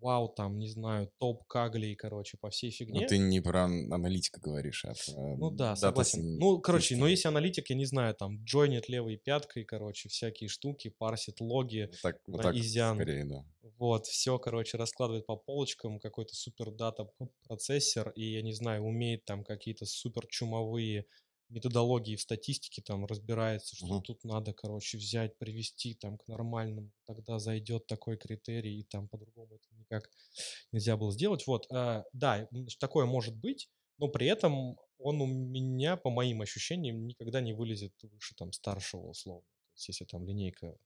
[0.00, 3.02] вау, там, не знаю, топ каглей, короче, по всей фигне.
[3.02, 6.38] Но ты не про аналитика говоришь, а про Ну да, согласен.
[6.38, 10.88] Ну, короче, но если аналитик, я не знаю, там, джойнит левой пяткой, короче, всякие штуки,
[10.88, 12.96] парсит логи вот так, вот на так изян.
[12.96, 13.44] скорее, да.
[13.78, 17.08] Вот, все, короче, раскладывает по полочкам, какой-то супер дата
[17.46, 21.06] процессор, и, я не знаю, умеет там какие-то супер чумовые
[21.54, 24.02] методологии в статистике там разбирается, что Мгм.
[24.02, 29.56] тут надо, короче, взять, привести там к нормальному, тогда зайдет такой критерий, и там по-другому
[29.56, 30.10] это никак
[30.72, 31.46] нельзя было сделать.
[31.46, 36.42] Вот, а, да, значит, такое может быть, но при этом он у меня, по моим
[36.42, 39.42] ощущениям, никогда не вылезет выше там старшего условно.
[39.74, 40.76] То есть если там линейка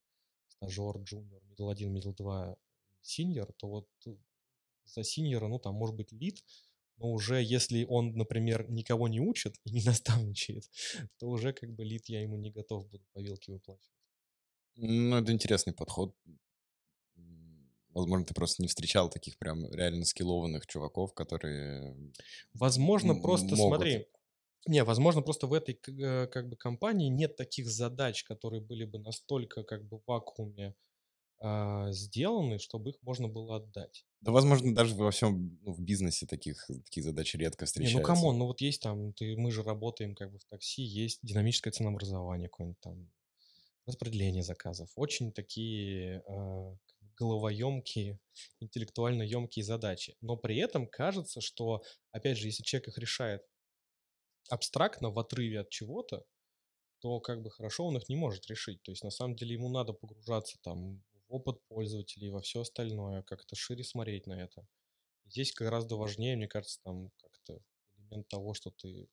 [0.49, 2.57] стажер, джуниор, middle 1, middle 2,
[3.03, 3.89] senior, то вот
[4.85, 6.45] за синьора, ну, там, может быть, лид,
[6.99, 10.65] но уже если он, например, никого не учит и не наставничает,
[11.19, 13.93] то уже как бы лид я ему не готов буду по вилке выплачивать.
[14.77, 16.15] Ну, это интересный подход.
[17.91, 21.97] Возможно, ты просто не встречал таких прям реально скиллованных чуваков, которые
[22.55, 23.79] Возможно, просто могут.
[23.81, 24.07] смотри,
[24.67, 28.99] не, возможно, просто в этой э, как бы компании нет таких задач, которые были бы
[28.99, 30.75] настолько как бы в вакууме
[31.91, 34.05] сделаны, чтобы их можно было отдать.
[34.21, 38.03] Да, возможно, даже во всем ну, в бизнесе таких, такие задачи редко Не, ну встречаются.
[38.03, 41.21] come on, ну вот есть там, ты, мы же работаем как бы в такси, есть
[41.23, 43.11] динамическое ценообразование какое-нибудь там,
[43.87, 44.91] распределение заказов.
[44.97, 48.21] Очень такие а, бы головоемкие,
[48.61, 50.17] интеллектуально емкие задачи.
[50.21, 53.43] Но при этом кажется, что, опять же, если человек их решает
[54.51, 56.25] абстрактно, в отрыве от чего-то,
[57.01, 58.83] то как бы хорошо он их не может решить.
[58.83, 63.23] То есть на самом деле ему надо погружаться там в опыт пользователей, во все остальное,
[63.23, 64.67] как-то шире смотреть на это.
[65.27, 67.61] Здесь гораздо важнее, мне кажется, там как-то
[67.97, 69.09] элемент того, что ты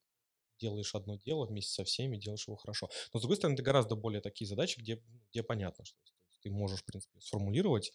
[0.59, 2.89] делаешь одно дело вместе со всеми, делаешь его хорошо.
[3.13, 5.97] Но, с другой стороны, это гораздо более такие задачи, где, где понятно, что
[6.41, 7.93] ты можешь, в принципе, сформулировать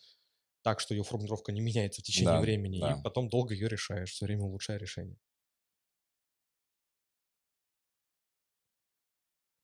[0.63, 2.93] так, что ее формулировка не меняется в течение Да, времени, да.
[2.93, 5.19] и потом долго ее решаешь, все время улучшая решение.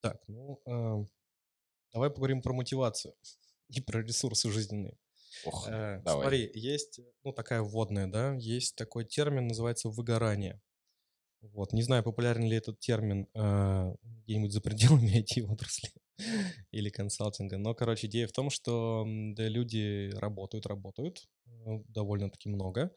[0.01, 1.09] Так, ну, эм,
[1.93, 3.15] давай поговорим про мотивацию
[3.69, 4.99] и про ресурсы жизненные.
[5.43, 6.31] Ох, Э, давай.
[6.31, 10.61] Смотри, есть, ну, такая вводная, да, есть такой термин, называется выгорание.
[11.43, 15.91] Вот, не знаю, популярен ли этот термин э, где-нибудь за пределами IT-отрасли
[16.73, 21.51] или консалтинга, но, короче, идея в том, что да, люди работают, работают э,
[21.89, 22.93] довольно-таки много,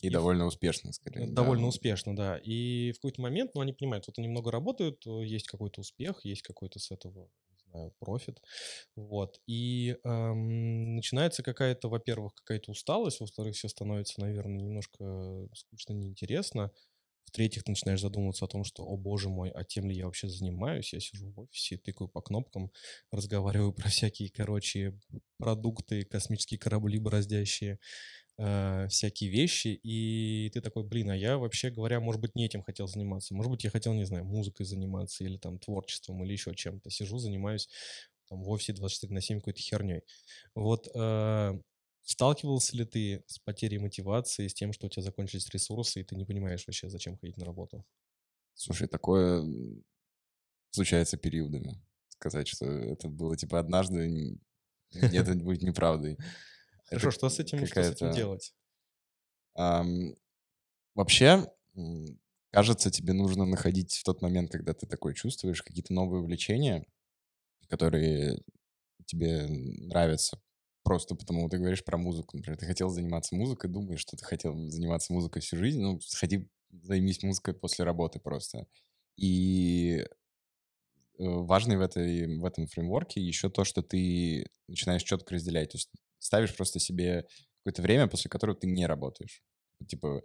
[0.00, 1.24] И и в- довольно успешно, скорее.
[1.24, 1.34] Э, да.
[1.34, 2.38] Довольно успешно, да.
[2.38, 6.42] И в какой-то момент, ну, они понимают, вот они много работают, есть какой-то успех, есть
[6.42, 7.30] какой-то с этого,
[7.70, 8.40] знаю, профит.
[8.96, 9.40] Вот.
[9.46, 16.70] И эм, начинается какая-то, во-первых, какая-то усталость, во-вторых, все становится, наверное, немножко скучно, неинтересно.
[17.26, 20.28] В-третьих, ты начинаешь задумываться о том, что, о боже мой, а тем ли я вообще
[20.28, 20.92] занимаюсь?
[20.94, 22.70] Я сижу в офисе, тыкаю по кнопкам,
[23.12, 24.98] разговариваю про всякие, короче,
[25.38, 27.78] продукты, космические корабли бороздящие,
[28.38, 32.62] э, всякие вещи, и ты такой, блин, а я вообще говоря, может быть, не этим
[32.62, 36.54] хотел заниматься, может быть, я хотел, не знаю, музыкой заниматься или там творчеством или еще
[36.54, 36.90] чем-то.
[36.90, 37.68] Сижу, занимаюсь
[38.28, 40.02] там в офисе 24 на 7 какой-то херней.
[40.54, 41.60] Вот э,
[42.02, 46.16] сталкивался ли ты с потерей мотивации, с тем, что у тебя закончились ресурсы, и ты
[46.16, 47.84] не понимаешь вообще, зачем ходить на работу?
[48.54, 49.44] Слушай, такое
[50.70, 51.80] случается периодами.
[52.08, 54.38] Сказать, что это было типа однажды,
[54.92, 56.18] нет, это будет неправдой.
[56.86, 58.54] Хорошо, что с этим, что с этим делать?
[59.54, 60.14] Ам,
[60.96, 61.46] Вообще,
[62.50, 66.86] кажется, тебе нужно находить в тот момент, когда ты такой чувствуешь, какие-то новые увлечения,
[67.68, 68.38] которые
[69.04, 70.40] тебе нравятся.
[70.84, 72.38] Просто потому ты говоришь про музыку.
[72.38, 75.80] Например, ты хотел заниматься музыкой, думаешь, что ты хотел заниматься музыкой всю жизнь.
[75.82, 78.66] Ну, сходи, займись музыкой после работы просто.
[79.16, 80.06] И
[81.18, 85.72] э, важный в, этой, в этом фреймворке еще то, что ты начинаешь четко разделять.
[85.72, 85.90] То есть
[86.26, 87.26] ставишь просто себе
[87.62, 89.42] какое-то время, после которого ты не работаешь.
[89.88, 90.22] Типа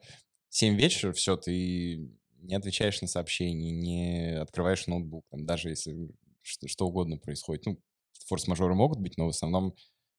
[0.50, 6.10] 7 вечера, все, ты не отвечаешь на сообщения, не открываешь ноутбук, там, даже если
[6.42, 7.66] что, что угодно происходит.
[7.66, 7.80] Ну,
[8.28, 9.76] форс-мажоры могут быть, но в основном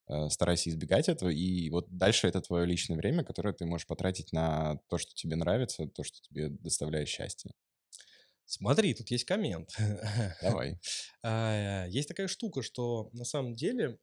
[0.08, 1.30] э, старайся избегать этого.
[1.30, 5.34] И вот дальше это твое личное время, которое ты можешь потратить на то, что тебе
[5.34, 7.50] нравится, то, что тебе доставляет счастье.
[8.44, 9.70] Смотри, тут есть коммент.
[10.42, 10.78] Давай.
[11.22, 13.98] А, Есть такая штука, что на самом деле,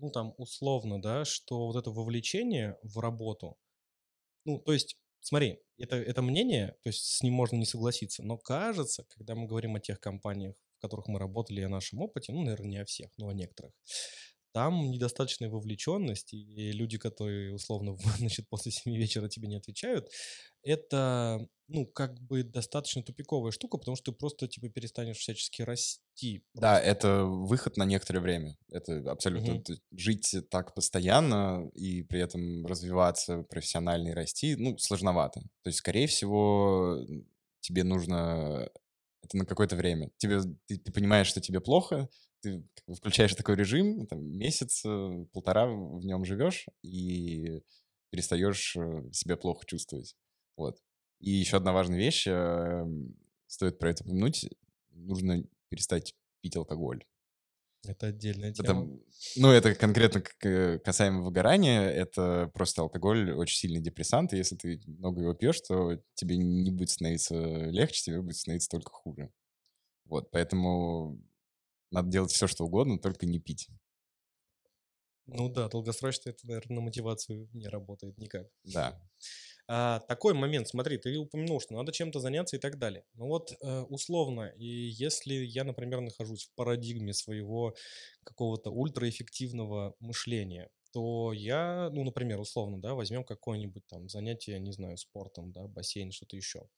[0.00, 3.56] ну там условно, да, что вот это вовлечение в работу,
[4.44, 8.38] ну то есть, смотри, это, это мнение, то есть с ним можно не согласиться, но
[8.38, 12.32] кажется, когда мы говорим о тех компаниях, в которых мы работали, и о нашем опыте,
[12.32, 13.72] ну, наверное, не о всех, но о некоторых,
[14.52, 20.08] там недостаточная вовлеченность, и люди, которые, условно, значит, после 7 вечера тебе не отвечают,
[20.62, 26.42] это, ну, как бы достаточно тупиковая штука, потому что ты просто, типа, перестанешь всячески расти.
[26.54, 26.90] Да, просто.
[26.90, 28.56] это выход на некоторое время.
[28.70, 35.40] Это абсолютно т- жить так постоянно и при этом развиваться профессионально и расти, ну, сложновато.
[35.62, 36.98] То есть, скорее всего,
[37.60, 38.68] тебе нужно
[39.22, 40.10] это на какое-то время.
[40.18, 42.08] Тебе, ты, ты понимаешь, что тебе плохо,
[42.40, 47.62] ты включаешь такой режим, там, месяц, э, полтора в нем живешь и
[48.10, 50.16] перестаешь э, себя плохо чувствовать.
[50.56, 50.82] Вот.
[51.20, 54.48] И еще одна важная вещь, эм, стоит про это упомянуть,
[54.90, 57.04] нужно перестать пить алкоголь.
[57.86, 58.72] Это отдельная Это, тема.
[58.72, 59.02] м,
[59.36, 64.80] ну, это конкретно э, касаемо выгорания, это просто алкоголь очень сильный депрессант, и если ты
[64.86, 69.30] много его пьешь, то тебе не будет становиться легче, тебе будет становиться только хуже.
[70.06, 71.20] Вот, поэтому
[71.90, 73.68] надо делать все, что угодно, только не пить.
[75.26, 78.48] Ну да, долгосрочно это, наверное, на мотивацию не работает никак.
[78.64, 79.00] Да.
[79.68, 83.04] А, такой момент, смотри, ты упомянул, что надо чем-то заняться и так далее.
[83.14, 87.74] Ну вот, э, условно, и если я, например, нахожусь в парадигме своего
[88.24, 94.96] какого-то ультраэффективного мышления, то я, ну, например, условно, да, возьмем какое-нибудь там занятие, не знаю,
[94.96, 96.68] спортом, да, бассейн, что-то еще.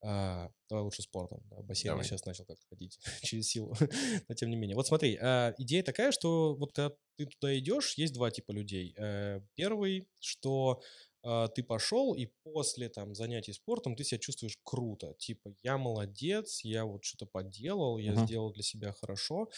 [0.00, 2.04] А, давай лучше спортом, да, бассейн я Давай.
[2.04, 3.74] сейчас начал как-то ходить через силу,
[4.28, 4.76] но тем не менее.
[4.76, 8.94] Вот смотри, а, идея такая, что вот когда ты туда идешь, есть два типа людей.
[8.96, 10.80] Э, Первый, что
[11.24, 15.14] а, ты пошел, и после там занятий спортом ты себя чувствуешь круто.
[15.18, 18.16] Типа, я молодец, я вот что-то поделал, я Мгм.
[18.16, 19.48] сделал для себя хорошо,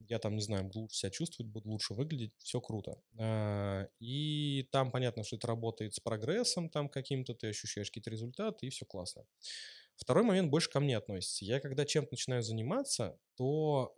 [0.00, 3.00] я там, не знаю, буду лучше себя чувствовать, буду лучше выглядеть, все круто.
[3.18, 8.66] А, И там понятно, что это работает с прогрессом там каким-то, ты ощущаешь какие-то результаты,
[8.66, 9.24] и все классно.
[9.96, 11.44] Второй момент больше ко мне относится.
[11.44, 13.94] Я когда чем-то начинаю заниматься, то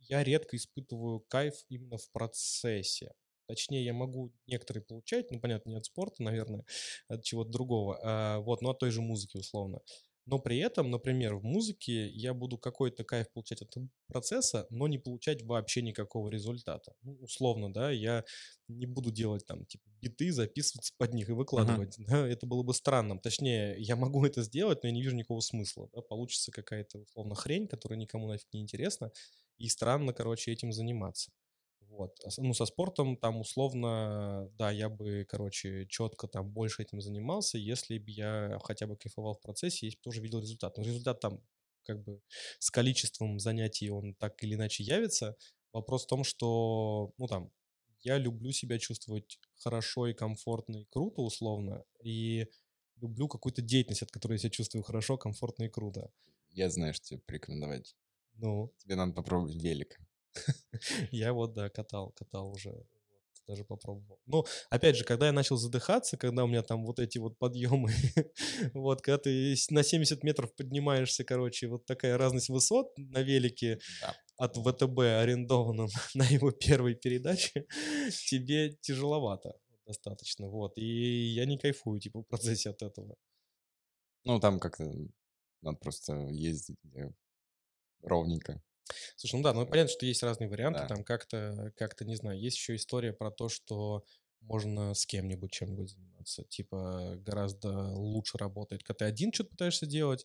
[0.00, 3.12] я редко испытываю кайф именно в процессе.
[3.46, 6.64] Точнее, я могу некоторые получать, ну, понятно, не от спорта, наверное,
[7.08, 9.80] от чего-то другого, а, вот, но от той же музыки, условно.
[10.28, 13.74] Но при этом, например, в музыке я буду какой-то кайф получать от
[14.08, 16.92] процесса, но не получать вообще никакого результата.
[17.02, 18.24] Ну, условно, да, я
[18.68, 21.96] не буду делать там, типа, биты, записываться под них и выкладывать.
[22.08, 23.18] Да, это было бы странным.
[23.20, 25.88] Точнее, я могу это сделать, но я не вижу никакого смысла.
[25.94, 26.02] Да?
[26.02, 29.10] Получится какая-то, условно, хрень, которая никому нафиг не интересна,
[29.56, 31.32] и странно, короче, этим заниматься.
[31.88, 32.12] Вот.
[32.24, 37.56] А Ну, со спортом там условно, да, я бы, короче, четко там больше этим занимался,
[37.58, 40.76] если бы я хотя бы кайфовал в процессе, если бы тоже видел результат.
[40.76, 41.40] Но результат там
[41.84, 42.20] как бы
[42.58, 45.36] с количеством занятий он так или иначе явится.
[45.72, 47.50] Вопрос в том, что, ну, там,
[48.00, 52.46] я люблю себя чувствовать хорошо и комфортно и круто, условно, и
[52.96, 56.10] люблю какую-то деятельность, от которой я себя чувствую хорошо, комфортно и круто.
[56.50, 57.96] Я знаю, что тебе порекомендовать.
[58.36, 59.98] Ну, Тебе надо попробовать велик.
[61.10, 62.86] я вот, да, катал, катал уже,
[63.46, 64.20] даже попробовал.
[64.26, 67.90] Ну, опять же, когда я начал задыхаться, когда у меня там вот эти вот подъемы,
[68.74, 74.18] вот, когда ты на 70 метров поднимаешься, короче, вот такая разность высот на велике Да.
[74.38, 77.66] от ВТБ арендованном на его первой передаче,
[78.28, 79.54] тебе тяжеловато
[79.86, 80.78] достаточно, вот.
[80.78, 80.84] И
[81.34, 83.16] я не кайфую, типа, в процессе от этого.
[84.24, 84.84] Ну, там как-то
[85.62, 86.78] надо просто ездить
[88.02, 88.60] ровненько.
[89.16, 90.86] Слушай, ну да, ну понятно, что есть разные варианты, Да.
[90.86, 94.04] там как-то, как-то, не знаю, есть еще история про то, что
[94.40, 100.24] можно с кем-нибудь чем-нибудь заниматься, типа гораздо лучше работает, когда ты один что-то пытаешься делать,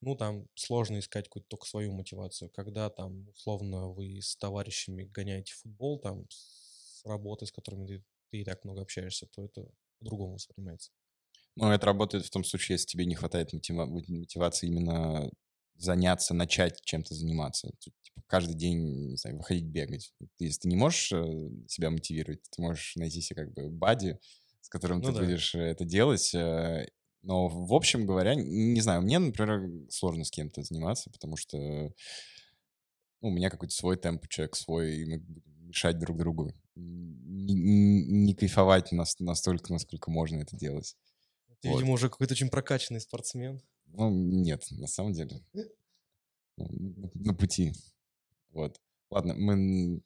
[0.00, 5.54] ну там сложно искать какую-то только свою мотивацию, когда там условно вы с товарищами гоняете
[5.54, 10.34] футбол, там с работы, с которыми ты, ты и так много общаешься, то это по-другому
[10.34, 10.90] воспринимается.
[11.56, 15.30] Ну, это работает в том случае, если тебе не хватает мотива- мотивации именно
[15.82, 17.70] заняться, начать чем-то заниматься.
[17.78, 20.12] Типа, каждый день, не знаю, выходить бегать.
[20.38, 24.18] Если ты не можешь э, себя мотивировать, ты можешь найти себе как бы бади,
[24.60, 25.20] с которым Ну ты да.
[25.20, 26.34] будешь э, это делать.
[26.34, 26.86] э,
[27.22, 33.28] Но в общем говоря, не знаю, мне, например, сложно с кем-то заниматься, потому что ну,
[33.28, 35.22] у меня какой-то свой темп, человек свой, и мы
[35.60, 40.96] мешать друг другу, не, не, не кайфовать нас, настолько, насколько можно это делать.
[41.60, 41.76] Ты, вот.
[41.76, 43.62] видимо, уже какой-то очень прокачанный спортсмен.
[43.92, 45.40] Ну, нет, на самом деле.
[46.56, 47.72] Ну, на пути.
[48.50, 48.80] Вот.
[49.10, 50.00] Ладно, мы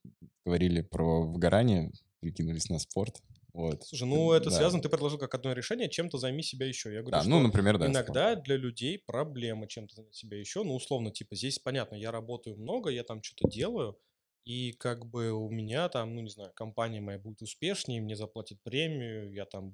[0.45, 3.23] говорили про выгорание, прикинулись на спорт.
[3.53, 3.85] Вот.
[3.85, 4.57] Слушай, ну это да.
[4.57, 6.93] связано, ты предложил как одно решение, чем-то займи себя еще.
[6.93, 7.87] Я говорю, да, ну, например, да.
[7.87, 8.45] Иногда спорт.
[8.45, 10.63] для людей проблема чем-то занять себя еще.
[10.63, 13.99] Ну, условно, типа, здесь понятно, я работаю много, я там что-то делаю,
[14.45, 18.61] и как бы у меня там, ну, не знаю, компания моя будет успешнее, мне заплатят
[18.63, 19.73] премию, я там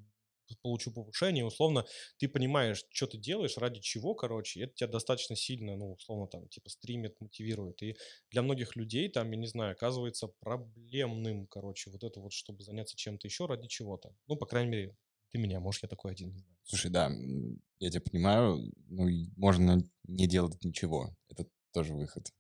[0.61, 1.87] получу повышение, условно,
[2.19, 6.49] ты понимаешь, что ты делаешь, ради чего, короче, это тебя достаточно сильно, ну, условно, там,
[6.49, 7.83] типа, стримит, мотивирует.
[7.83, 7.97] И
[8.31, 12.97] для многих людей, там, я не знаю, оказывается проблемным, короче, вот это вот, чтобы заняться
[12.97, 14.15] чем-то еще ради чего-то.
[14.27, 14.97] Ну, по крайней мере,
[15.31, 16.59] ты меня, может, я такой один, не знаю.
[16.65, 17.11] Слушай, да,
[17.79, 22.31] я тебя понимаю, ну, можно не делать ничего, это тоже выход.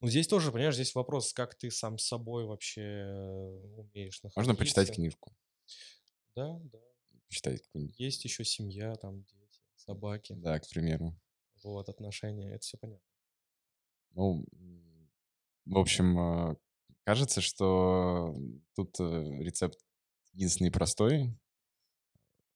[0.00, 4.40] Ну, здесь тоже, понимаешь, здесь вопрос, как ты сам с собой вообще э, умеешь находиться.
[4.40, 5.36] Можно почитать книжку.
[6.34, 6.78] Да, да
[7.30, 7.98] почитать какую-нибудь.
[7.98, 10.34] Есть еще семья, там дети, собаки.
[10.36, 11.16] Да, к примеру.
[11.62, 13.06] Вот, отношения, это все понятно.
[14.12, 14.44] Ну,
[15.64, 16.56] в общем, а,
[17.04, 18.36] кажется, что
[18.74, 19.04] тут э,
[19.38, 19.78] рецепт
[20.32, 21.32] единственный простой.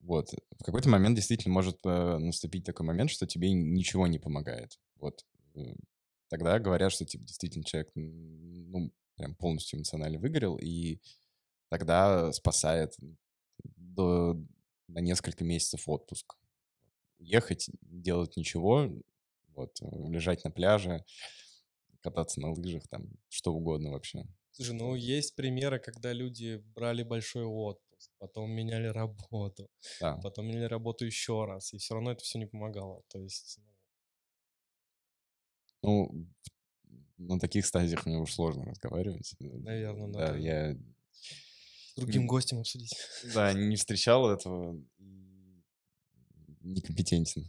[0.01, 0.33] Вот.
[0.59, 4.81] В какой-то момент действительно может э, наступить такой момент, что тебе ничего не помогает.
[4.97, 5.25] Вот.
[5.55, 5.75] Э,
[6.29, 10.99] тогда говорят, что типа, действительно человек ну, прям полностью эмоционально выгорел, и
[11.68, 12.97] тогда спасает
[13.62, 14.37] до,
[14.89, 16.37] на несколько месяцев отпуск.
[17.18, 18.91] Ехать, делать ничего,
[19.55, 21.05] вот, э, лежать на пляже,
[22.01, 24.26] кататься на лыжах, там, что угодно вообще.
[24.51, 29.70] Слушай, ну есть примеры, когда люди брали большой отпуск, потом меняли работу,
[30.01, 30.16] да.
[30.22, 33.03] потом меняли работу еще раз, и все равно это все не помогало.
[33.09, 33.59] То есть...
[35.82, 36.28] Ну,
[37.16, 39.35] ну на таких стадиях мне уж сложно разговаривать.
[39.39, 40.28] Наверное, да.
[40.28, 40.76] Да, я
[41.97, 42.92] другим гостем обсудить.
[43.34, 44.80] Да, не встречал этого
[46.61, 47.45] некомпетентен.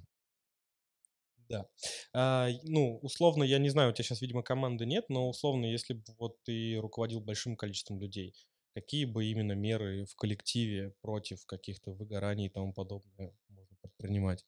[1.47, 1.67] Да.
[2.13, 5.93] А, ну, условно, я не знаю, у тебя сейчас, видимо, команды нет, но условно, если
[5.93, 8.33] бы вот ты руководил большим количеством людей,
[8.73, 14.45] какие бы именно меры в коллективе против каких-то выгораний и тому подобное можно предпринимать?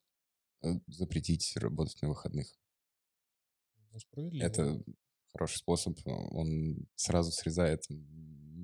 [0.63, 2.47] Э, запретить работать на выходных.
[3.91, 4.43] Ну, справедливо.
[4.43, 4.83] Это
[5.33, 5.97] хороший способ.
[6.05, 7.83] Он сразу срезает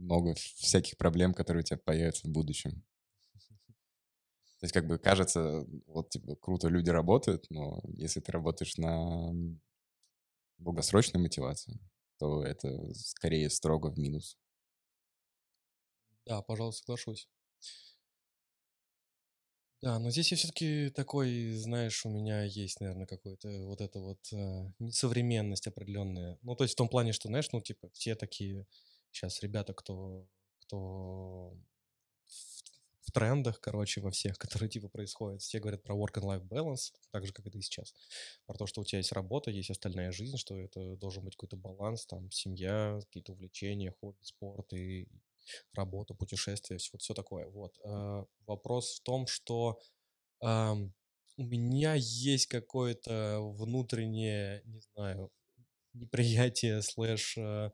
[0.04, 2.84] много всяких проблем, которые у тебя появятся в будущем.
[4.60, 9.34] То есть как бы кажется, вот типа круто люди работают, но если ты работаешь на
[10.58, 11.80] долгосрочную мотивацию,
[12.18, 14.38] то это скорее строго в минус.
[16.26, 17.28] Да, пожалуй, соглашусь.
[19.82, 24.20] Да, но здесь я все-таки такой, знаешь, у меня есть, наверное, какой-то вот эта вот
[24.32, 26.38] э, несовременность определенная.
[26.42, 28.66] Ну, то есть в том плане, что, знаешь, ну, типа, все такие
[29.14, 30.28] сейчас ребята, кто,
[30.60, 31.54] кто
[32.26, 36.48] в, в трендах, короче, во всех, которые типа происходят, все говорят про work and life
[36.48, 37.94] balance, так же, как это и сейчас.
[38.46, 41.56] Про то, что у тебя есть работа, есть остальная жизнь, что это должен быть какой-то
[41.56, 45.08] баланс, там, семья, какие-то увлечения, хобби, спорт и
[45.74, 47.48] работа, путешествия, все, вот все такое.
[47.48, 47.78] Вот.
[47.84, 49.80] А, вопрос в том, что
[50.42, 50.76] а,
[51.38, 55.32] у меня есть какое-то внутреннее, не знаю,
[55.94, 57.72] неприятие слэш а,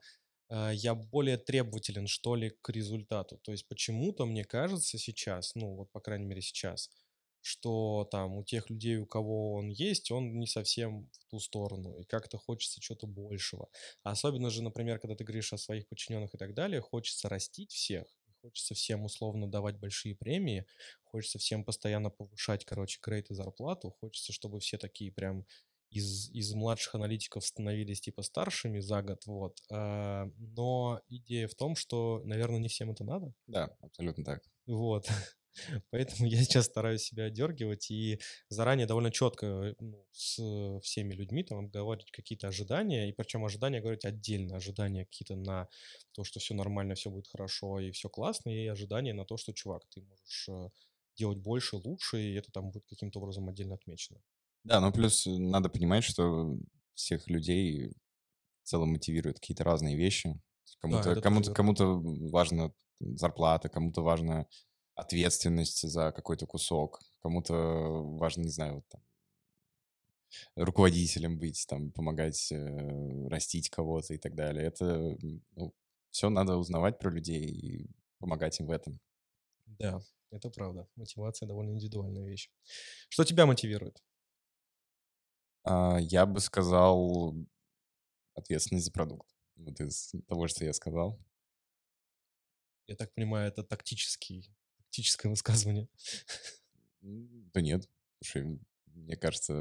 [0.49, 3.37] я более требователен, что ли, к результату.
[3.37, 6.89] То есть почему-то мне кажется сейчас, ну вот по крайней мере сейчас,
[7.41, 11.97] что там у тех людей, у кого он есть, он не совсем в ту сторону,
[11.97, 13.69] и как-то хочется чего-то большего.
[14.03, 18.07] Особенно же, например, когда ты говоришь о своих подчиненных и так далее, хочется растить всех,
[18.41, 20.65] хочется всем условно давать большие премии,
[21.03, 25.45] хочется всем постоянно повышать, короче, грейд и зарплату, хочется, чтобы все такие прям
[25.89, 29.57] из, из младших аналитиков становились типа старшими за год, вот.
[29.71, 33.33] А, но идея в том, что, наверное, не всем это надо.
[33.47, 34.43] Да, абсолютно так.
[34.65, 35.07] Вот.
[35.89, 38.19] Поэтому я сейчас стараюсь себя отдергивать и
[38.49, 44.05] заранее довольно четко ну, с всеми людьми там обговаривать какие-то ожидания, и причем ожидания говорить
[44.05, 45.67] отдельно, ожидания какие-то на
[46.13, 49.53] то, что все нормально, все будет хорошо и все классно, и ожидания на то, что,
[49.53, 50.69] чувак, ты можешь э,
[51.17, 54.21] делать больше, лучше, и это там будет каким-то образом отдельно отмечено.
[54.63, 56.57] Да, ну плюс э, надо понимать, что
[56.93, 57.93] всех людей
[58.63, 60.39] в целом мотивируют какие-то разные вещи.
[60.79, 61.99] Кому-то, да, кому-то, кому-то
[62.31, 64.45] важна зарплата, кому-то важна
[64.95, 67.53] ответственность за какой-то кусок, кому-то
[68.17, 69.01] важно, не знаю, вот там,
[70.55, 74.65] руководителем быть, там, помогать э, растить кого-то и так далее.
[74.65, 75.17] Это
[75.55, 75.73] ну,
[76.11, 77.89] все надо узнавать про людей и
[78.19, 78.99] помогать им в этом.
[79.65, 80.01] Да,
[80.31, 80.87] это правда.
[80.95, 82.49] Мотивация довольно индивидуальная вещь.
[83.09, 84.03] Что тебя мотивирует?
[85.69, 87.35] А, я бы сказал
[88.33, 89.29] ответственность за продукт.
[89.55, 91.23] Вот из того, что я сказал.
[92.87, 95.87] Я так понимаю, это тактический, тактическое высказывание.
[97.01, 97.87] Да нет.
[98.23, 99.53] Слушай, мне кажется...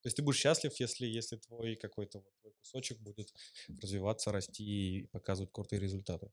[0.00, 3.32] То есть ты будешь счастлив, если, если твой какой-то вот твой кусочек будет
[3.80, 6.30] развиваться, расти и показывать крутые результаты.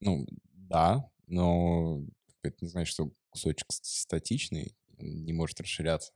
[0.00, 2.04] Ну, да, но
[2.42, 6.12] это не значит, что кусочек статичный, не может расширяться.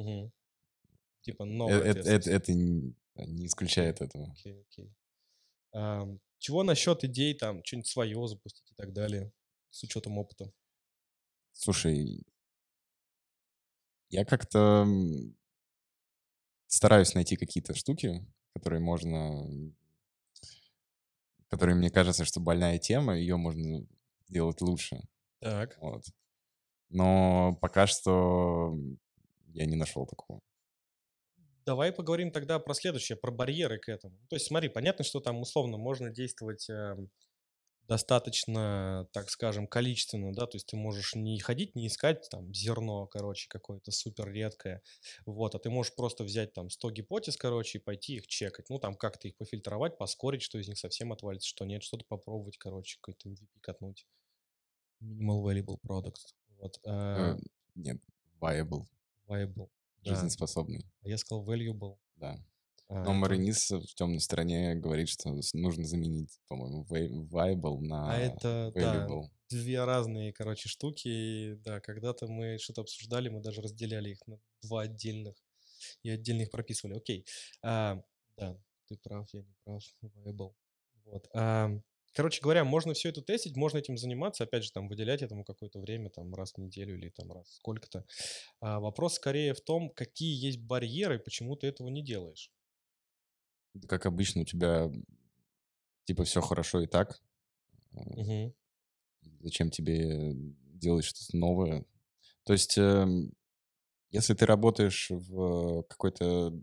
[0.00, 0.32] Угу.
[1.22, 2.94] Типа Э- новая Это, это, это не
[3.26, 4.30] не исключает этого.
[4.32, 4.94] Окей, окей.
[5.72, 9.32] Ам, чего насчет идей, там, что-нибудь свое запустить и так далее,
[9.70, 10.52] с учетом опыта?
[11.52, 12.24] Слушай,
[14.08, 14.86] я как-то
[16.66, 19.46] стараюсь найти какие-то штуки, которые можно,
[21.48, 23.86] которые мне кажется, что больная тема, ее можно
[24.28, 25.02] сделать лучше.
[25.40, 25.76] Так.
[25.80, 26.04] Вот.
[26.88, 28.76] Но пока что
[29.54, 30.40] я не нашел такого.
[31.66, 34.18] Давай поговорим тогда про следующее, про барьеры к этому.
[34.28, 37.10] То есть смотри, понятно, что там условно можно действовать эм,
[37.90, 43.08] достаточно, так скажем, количественно, да, то есть ты можешь не ходить, не искать там зерно,
[43.08, 44.80] короче, какое-то супер редкое,
[45.26, 48.78] вот, а ты можешь просто взять там 100 гипотез, короче, и пойти их чекать, ну,
[48.78, 52.96] там как-то их пофильтровать, поскорить, что из них совсем отвалится, что нет, что-то попробовать, короче,
[53.00, 54.06] какой-то MVP катнуть.
[55.02, 56.14] Minimal Valuable Product,
[56.58, 57.38] вот, Э, а,
[57.74, 58.00] Нет,
[58.40, 58.84] viable,
[59.30, 59.68] viable,
[60.02, 62.42] да, жизнеспособный, а я сказал valuable, да.
[62.88, 68.12] а, Но это- Маринис в темной стороне говорит, что нужно заменить, по-моему, vi- viable на
[68.12, 69.28] А это, да, valuable.
[69.48, 71.08] две разные, короче, штуки.
[71.08, 75.36] И, Да, когда-то мы что-то обсуждали, мы даже разделяли их на два отдельных
[76.02, 76.96] и отдельно их прописывали.
[76.96, 77.24] Окей.
[77.62, 78.02] А,
[78.36, 78.56] да,
[78.86, 79.82] ты прав, я не прав.
[80.02, 80.54] Viable.
[81.04, 81.28] Вот.
[81.34, 81.70] А,
[82.12, 85.80] короче говоря, можно все это тестить, можно этим заниматься, опять же, там, выделять этому какое-то
[85.80, 88.04] время, там, раз в неделю или там раз сколько-то.
[88.60, 92.52] А, вопрос скорее в том, какие есть барьеры, почему ты этого не делаешь.
[93.88, 94.90] Как обычно, у тебя
[96.04, 97.20] типа все хорошо и так.
[97.94, 98.52] Э, Мгм.
[99.40, 101.84] Зачем тебе делать что-то новое?
[102.44, 103.32] То есть, эм,
[104.10, 106.54] если ты работаешь в какой-то...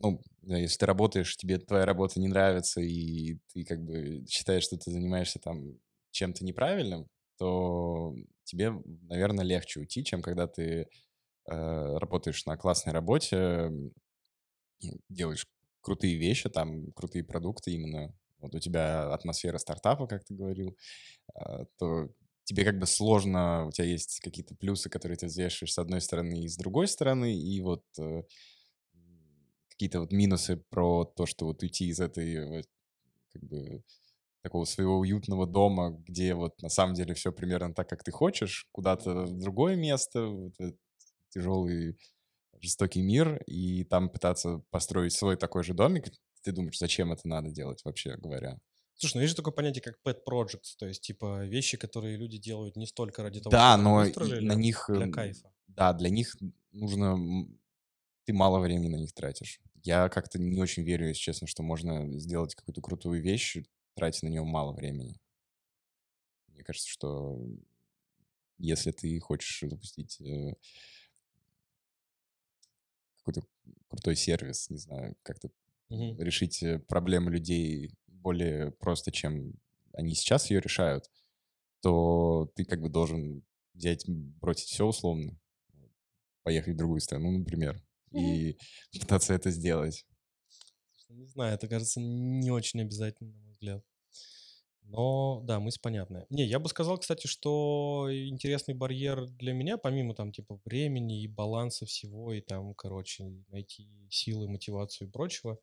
[0.00, 4.24] э, Ну, знаю, если ты работаешь, тебе твоя работа не нравится, и ты как бы
[4.28, 5.78] считаешь, что ты занимаешься там
[6.12, 8.72] чем-то неправильным, то тебе,
[9.08, 10.88] наверное, легче уйти, чем когда ты
[11.46, 13.92] э, работаешь на классной работе, м,
[15.08, 15.46] делаешь
[15.80, 18.12] крутые вещи, там, крутые продукты именно.
[18.38, 20.76] Вот у тебя атмосфера стартапа, как ты говорил,
[21.34, 22.10] а, то
[22.44, 26.42] тебе как бы сложно, у тебя есть какие-то плюсы, которые ты взвешиваешь с одной стороны
[26.44, 28.22] и с другой стороны, и вот э,
[29.78, 32.64] какие-то вот минусы про то, что вот уйти из этой
[33.32, 33.84] как бы
[34.42, 38.66] такого своего уютного дома, где вот на самом деле все примерно так, как ты хочешь,
[38.72, 40.54] куда-то в другое место, вот
[41.28, 41.96] тяжелый
[42.60, 46.12] жестокий мир, и там пытаться построить свой такой же домик.
[46.42, 48.58] Ты думаешь, зачем это надо делать, вообще говоря?
[48.96, 52.36] Слушай, ну есть же такое понятие, как pet projects, то есть типа вещи, которые люди
[52.36, 54.86] делают не столько ради того, Да, но выстроили, на них...
[54.88, 55.52] для кайфа.
[55.68, 56.36] Да, для них
[56.72, 57.46] нужно...
[58.24, 59.60] Ты мало времени на них тратишь.
[59.82, 63.56] Я как-то не очень верю, если честно, что можно сделать какую-то крутую вещь,
[63.94, 65.18] тратить на нее мало времени.
[66.48, 67.38] Мне кажется, что
[68.58, 70.54] если ты хочешь запустить э,
[73.18, 73.42] какой-то
[73.88, 75.50] крутой сервис, не знаю, как-то
[75.90, 76.18] Мгм.
[76.18, 79.54] решить э, проблемы людей более просто, чем
[79.92, 81.10] они сейчас ее решают,
[81.82, 85.38] то ты как бы должен взять, бросить все условно,
[86.42, 87.80] поехать в другую страну, например,
[88.12, 88.58] и
[88.98, 90.04] пытаться это сделать.
[91.08, 93.82] Не знаю, это кажется не очень обязательно, на мой взгляд.
[94.82, 96.26] Но да, мысль понятная.
[96.30, 101.28] Не, я бы сказал, кстати, что интересный барьер для меня, помимо там типа времени и
[101.28, 105.58] баланса всего, и там, короче, найти силы, мотивацию и прочего,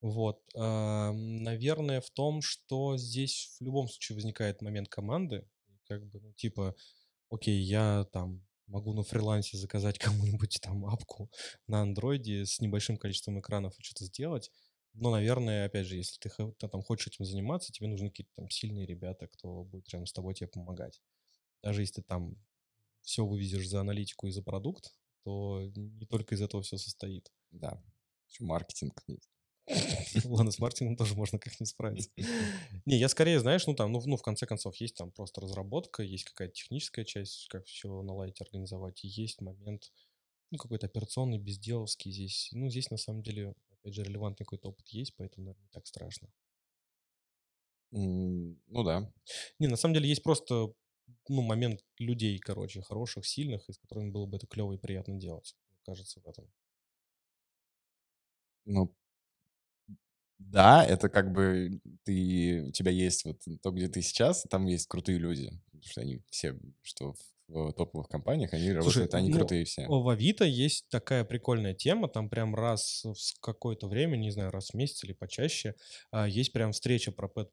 [0.00, 5.48] вот, ам, наверное, в том, что здесь в любом случае возникает момент команды,
[5.84, 6.74] как бы, ну, типа,
[7.30, 11.30] окей, я там могу на фрилансе заказать кому-нибудь там апку
[11.66, 14.50] на андроиде с небольшим количеством экранов и что-то сделать,
[14.94, 18.86] но, наверное, опять же, если ты там хочешь этим заниматься, тебе нужны какие-то там сильные
[18.86, 21.00] ребята, кто будет рядом с тобой тебе помогать.
[21.62, 22.36] Даже если ты там
[23.02, 24.94] все вывезешь за аналитику и за продукт,
[25.24, 27.32] то не только из этого все состоит.
[27.50, 27.82] Да,
[28.28, 29.30] еще маркетинг есть.
[30.24, 32.10] Ладно, с маркетингом тоже можно как-нибудь справиться.
[32.86, 35.40] Не, я скорее, знаешь, ну там, ну, в- ну, в конце концов, есть там просто
[35.40, 39.92] разработка, есть какая-то техническая часть, как все наладить, организовать, и есть момент,
[40.50, 42.50] ну, какой-то операционный, безделовский здесь.
[42.52, 45.86] Ну, здесь, на самом деле, опять же, релевантный какой-то опыт есть, поэтому, наверное, не так
[45.86, 46.28] страшно.
[47.92, 49.10] М, Ну да.
[49.58, 50.72] Не, на самом деле есть просто,
[51.28, 55.14] ну, момент людей, короче, хороших, сильных, и с которыми было бы это клево и приятно
[55.16, 56.50] делать, кажется, в этом.
[58.66, 58.92] Ну,
[60.38, 64.86] да, это как бы ты, у тебя есть вот то, где ты сейчас, там есть
[64.86, 67.14] крутые люди, потому что они все, что
[67.48, 69.86] в топовых компаниях, они Слушай, работают, они ну, крутые все.
[69.88, 74.70] В Авито есть такая прикольная тема, там прям раз в какое-то время, не знаю, раз
[74.70, 75.74] в месяц или почаще,
[76.10, 77.48] а, есть прям встреча про pet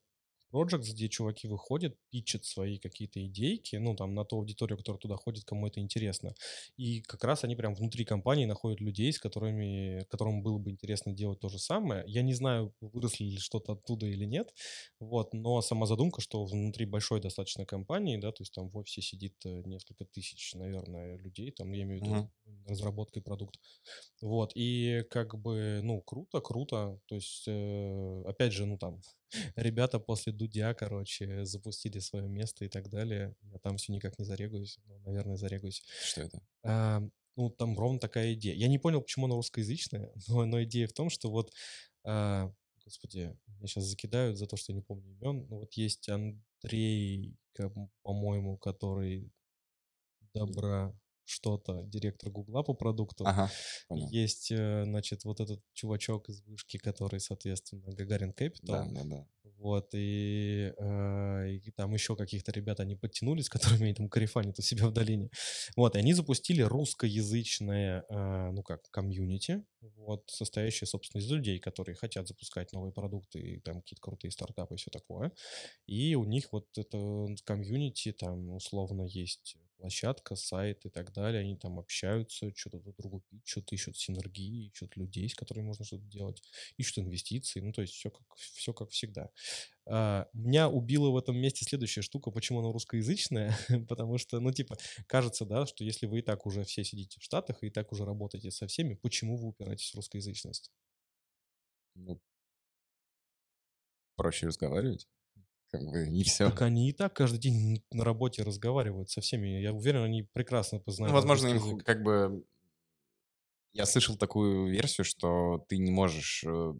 [0.56, 5.16] Projects, где чуваки выходят, пичат свои какие-то идейки, ну, там, на ту аудиторию, которая туда
[5.16, 6.34] ходит, кому это интересно.
[6.76, 11.12] И как раз они прям внутри компании находят людей, с которыми, которым было бы интересно
[11.12, 12.04] делать то же самое.
[12.06, 14.52] Я не знаю, выросли ли что-то оттуда или нет,
[15.00, 19.02] вот, но сама задумка, что внутри большой достаточно компании, да, то есть там в офисе
[19.02, 22.68] сидит э, несколько тысяч, наверное, людей, там, я имею в виду uh-huh.
[22.68, 23.58] разработкой продукта,
[24.22, 29.00] вот, и как бы, ну, круто, круто, то есть, э, опять же, ну, там,
[29.56, 33.34] ребята после Дудя, короче, запустили свое место и так далее.
[33.42, 35.84] Я там все никак не зарегаюсь, но, наверное, зарегаюсь.
[36.02, 36.42] Что это?
[36.62, 37.02] А,
[37.36, 38.54] ну, там ровно такая идея.
[38.54, 41.52] Я не понял, почему она русскоязычная, но, но идея в том, что вот,
[42.04, 42.52] а,
[42.84, 45.46] господи, меня сейчас закидают за то, что я не помню имен.
[45.48, 47.36] Ну, вот есть Андрей,
[48.02, 49.32] по-моему, который
[50.34, 50.94] добра
[51.26, 53.24] что-то, директор Гугла по продукту.
[53.26, 53.50] Ага,
[53.90, 58.62] Есть, э, значит, вот этот чувачок из вышки, который, соответственно, Гагарин Capital.
[58.62, 59.26] Да, да, да.
[59.58, 63.48] Вот, и, э, и там еще каких-то ребят они подтянулись,
[63.78, 65.30] которыми они там карифанят у себя в долине.
[65.76, 71.96] Вот, и они запустили русскоязычное, э, ну как, комьюнити, вот, состоящее, собственно, из людей, которые
[71.96, 75.32] хотят запускать новые продукты, и там какие-то крутые стартапы и все такое.
[75.86, 81.40] И у них вот это комьюнити, там, условно, есть площадка, сайт и так далее.
[81.40, 86.04] Они там общаются, что-то друг другу пишут, ищут синергии, ищут людей, с которыми можно что-то
[86.04, 86.42] делать,
[86.76, 87.60] ищут инвестиции.
[87.60, 89.30] Ну, то есть все как, все как всегда.
[89.86, 93.56] А, меня убила в этом месте следующая штука, почему она русскоязычная,
[93.88, 97.22] потому что, ну, типа, кажется, да, что если вы и так уже все сидите в
[97.22, 100.70] Штатах и так уже работаете со всеми, почему вы упираетесь в русскоязычность?
[101.94, 102.20] Ну,
[104.16, 105.06] проще разговаривать
[105.70, 106.50] как бы и все.
[106.50, 109.60] Так они и так каждый день на работе разговаривают со всеми.
[109.60, 111.10] Я уверен, они прекрасно познают.
[111.10, 112.44] Ну, возможно, им как бы...
[113.72, 116.74] Я слышал такую версию, что ты не можешь э,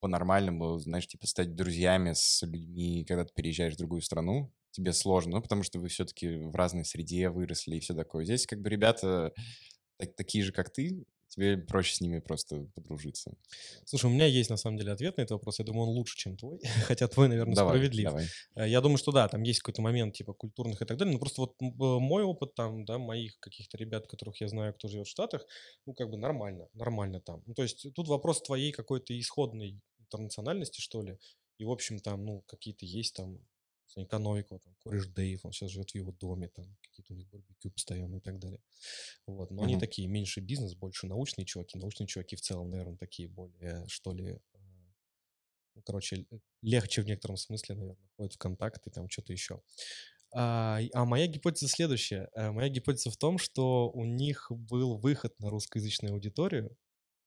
[0.00, 4.52] по-нормальному, знаешь, типа стать друзьями с людьми, когда ты переезжаешь в другую страну.
[4.70, 8.24] Тебе сложно, ну, потому что вы все-таки в разной среде выросли и все такое.
[8.24, 9.32] Здесь как бы ребята
[9.96, 13.34] так, такие же, как ты, тебе проще с ними просто подружиться.
[13.84, 15.58] Слушай, у меня есть на самом деле ответ на этот вопрос.
[15.58, 16.60] Я думаю, он лучше, чем твой.
[16.86, 18.04] Хотя твой, наверное, давай, справедлив.
[18.04, 18.26] Давай.
[18.54, 21.12] Э, я думаю, что да, там есть какой-то момент типа культурных и так далее.
[21.12, 25.06] Но просто вот мой опыт там, да, моих каких-то ребят, которых я знаю, кто живет
[25.06, 25.46] в Штатах,
[25.86, 27.42] ну, как бы нормально, нормально там.
[27.46, 31.18] Ну, то есть тут вопрос твоей какой-то исходной интернациональности, что ли.
[31.58, 33.38] И, в общем, там, ну, какие-то есть там
[34.02, 37.70] экономику, там, кореш Дэйв, он сейчас живет в его доме, там, какие-то у них барбекю
[37.70, 38.60] постоянно и так далее.
[39.26, 39.66] Вот, но uh-huh.
[39.66, 41.78] они такие, меньше бизнес, больше научные чуваки.
[41.78, 44.58] Научные чуваки в целом, наверное, такие более, что ли, э,
[45.74, 46.26] ну, короче,
[46.62, 49.62] легче в некотором смысле, наверное, ходят в контакт и там что-то еще.
[50.36, 52.28] А, а моя гипотеза следующая.
[52.34, 56.76] Э, моя гипотеза в том, что у них был выход на русскоязычную аудиторию,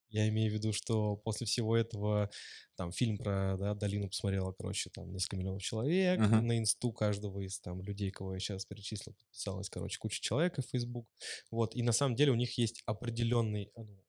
[0.09, 2.29] я имею в виду, что после всего этого,
[2.75, 6.41] там, фильм про да, долину посмотрела, короче, там, несколько миллионов человек, uh-huh.
[6.41, 10.61] на инсту каждого из там людей, кого я сейчас перечислил, подписалась, короче, куча человек в
[10.61, 11.07] Facebook.
[11.51, 14.03] Вот, и на самом деле у них есть определенный, ну,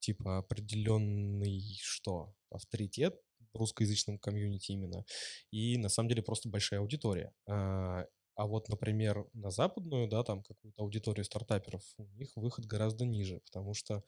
[0.00, 3.20] типа, определенный, что, авторитет
[3.52, 5.04] в русскоязычном комьюнити именно,
[5.50, 7.32] и на самом деле просто большая аудитория.
[7.46, 13.04] А, а вот, например, на западную, да, там какую-то аудиторию стартаперов, у них выход гораздо
[13.04, 14.04] ниже, потому что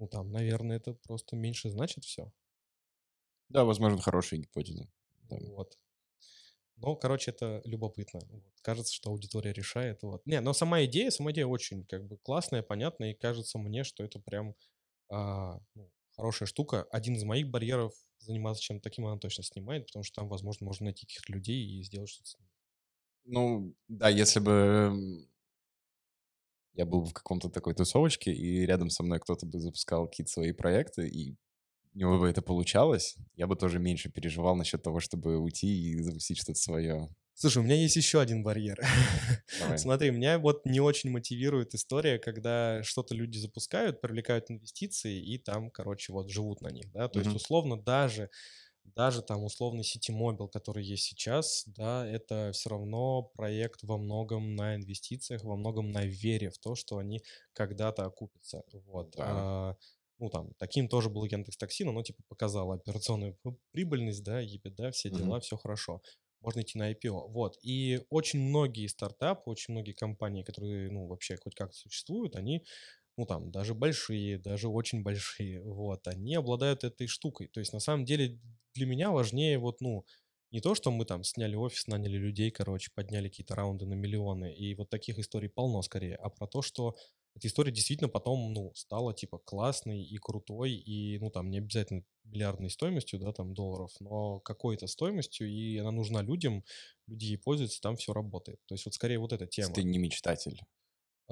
[0.00, 2.32] ну, там, наверное, это просто меньше значит все.
[3.50, 4.88] Да, возможно, хорошая гипотеза.
[5.28, 5.36] Да.
[5.36, 5.78] Вот.
[6.76, 8.20] Но, короче, это любопытно.
[8.30, 8.42] Вот.
[8.62, 10.02] Кажется, что аудитория решает.
[10.02, 10.24] Вот.
[10.24, 14.02] Не, но сама идея, сама идея очень как бы классная, понятная, и кажется мне, что
[14.02, 14.54] это прям
[15.10, 16.84] а, ну, хорошая штука.
[16.90, 20.84] Один из моих барьеров заниматься чем-то таким она точно снимает, потому что там, возможно, можно
[20.84, 22.48] найти каких-то людей и сделать что-то с ними.
[23.24, 25.26] Ну, да, если бы
[26.74, 30.52] я был в каком-то такой тусовочке, и рядом со мной кто-то бы запускал какие-то свои
[30.52, 31.36] проекты, и
[31.94, 36.00] у него бы это получалось, я бы тоже меньше переживал насчет того, чтобы уйти и
[36.00, 37.08] запустить что-то свое.
[37.34, 38.78] Слушай, у меня есть еще один барьер.
[39.60, 39.78] Давай.
[39.78, 45.70] Смотри, меня вот не очень мотивирует история, когда что-то люди запускают, привлекают инвестиции и там,
[45.70, 47.08] короче, вот живут на них, да.
[47.08, 47.24] То mm-hmm.
[47.24, 48.30] есть условно даже
[48.94, 54.54] даже там условный City Mobile, который есть сейчас, да, это все равно проект во многом
[54.56, 57.22] на инвестициях, во многом на вере в то, что они
[57.52, 58.62] когда-то окупятся.
[58.86, 59.14] Вот.
[59.16, 59.24] Да.
[59.28, 59.76] А,
[60.18, 63.38] ну, там, таким тоже был Яндекс Такси, но, ну, типа, показал операционную
[63.72, 65.40] прибыльность, да, EBITDA, все дела, mm-hmm.
[65.40, 66.02] все хорошо.
[66.40, 67.28] Можно идти на IPO.
[67.28, 67.58] Вот.
[67.62, 72.64] И очень многие стартапы, очень многие компании, которые, ну, вообще хоть как-то существуют, они
[73.20, 77.48] ну там даже большие, даже очень большие, вот, они обладают этой штукой.
[77.48, 78.40] То есть на самом деле
[78.74, 80.04] для меня важнее вот, ну,
[80.50, 84.52] Не то, что мы там сняли офис, наняли людей, короче, подняли какие-то раунды на миллионы,
[84.54, 86.96] и вот таких историй полно скорее, а про то, что
[87.36, 92.02] эта история действительно потом, ну, стала, типа, классной и крутой, и, ну, там, не обязательно
[92.24, 96.64] миллиардной стоимостью, да, там, долларов, но какой-то стоимостью, и она нужна людям,
[97.06, 98.58] люди ей пользуются, там все работает.
[98.66, 99.74] То есть вот скорее вот эта тема.
[99.74, 100.60] Ты не мечтатель.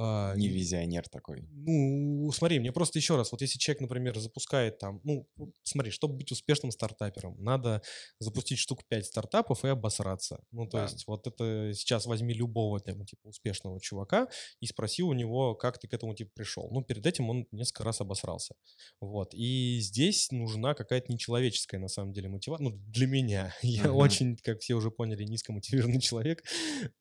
[0.01, 1.42] А, Не визионер такой.
[1.51, 5.26] Ну, смотри, мне просто еще раз, вот если человек, например, запускает там, ну,
[5.64, 7.82] смотри, чтобы быть успешным стартапером, надо
[8.20, 10.38] запустить штук 5 стартапов и обосраться.
[10.53, 10.82] Ну, то Да.
[10.84, 14.28] есть вот это сейчас возьми любого, там, типа, успешного чувака
[14.61, 16.68] и спроси у него, как ты к этому, типа, пришел.
[16.70, 18.55] Ну, перед этим он несколько раз обосрался.
[19.01, 19.34] Вот.
[19.34, 22.68] И здесь нужна какая-то нечеловеческая, на самом деле, мотивация.
[22.68, 23.53] Ну, для меня.
[23.62, 26.44] Я очень, как все уже поняли, низкомотивированный человек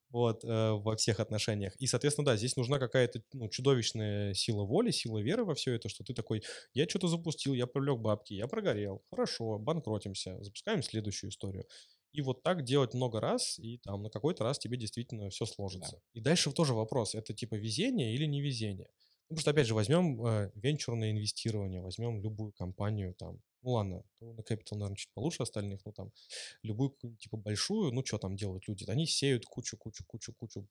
[0.10, 1.76] вот, э, во всех отношениях.
[1.78, 5.90] И, соответственно, да, здесь нужна какая-то ну, чудовищная сила воли, сила веры во все это,
[5.90, 6.44] что ты такой,
[6.74, 11.66] я что-то запустил, я привлек бабки, я прогорел, хорошо, банкротимся, запускаем следующую историю.
[12.14, 16.02] И вот так делать много раз, и там на какой-то раз тебе действительно все сложится.
[16.14, 18.88] И дальше тоже вопрос, это типа везение или не везение?
[19.30, 24.04] Ну, потому что, опять же, возьмем э, венчурное инвестирование, возьмем любую компанию там, ну ладно,
[24.22, 26.14] на Capital, наверное, чуть получше остальных, ну там,
[26.64, 28.90] любую типа большую, ну что там делают люди?
[28.90, 30.66] Они сеют кучу-кучу-кучу-кучу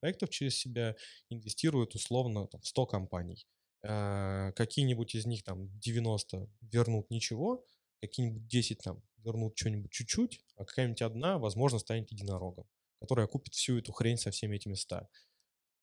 [0.00, 0.94] проектов через себя,
[1.30, 3.46] инвестируют условно там, в 100 компаний.
[3.82, 7.64] Э, Какие-нибудь из них там 90 вернут ничего,
[8.02, 12.66] какие-нибудь 10 там вернут что-нибудь чуть-чуть, а какая-нибудь одна, возможно, станет единорогом,
[13.00, 15.08] которая купит всю эту хрень со всеми этими 100.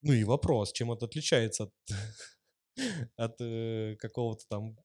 [0.04, 1.74] Ну и вопрос, чем это отличается от,
[3.16, 4.78] от э, какого-то там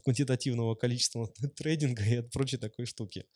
[0.00, 3.26] квантитативного количества трейдинга и от прочей такой штуки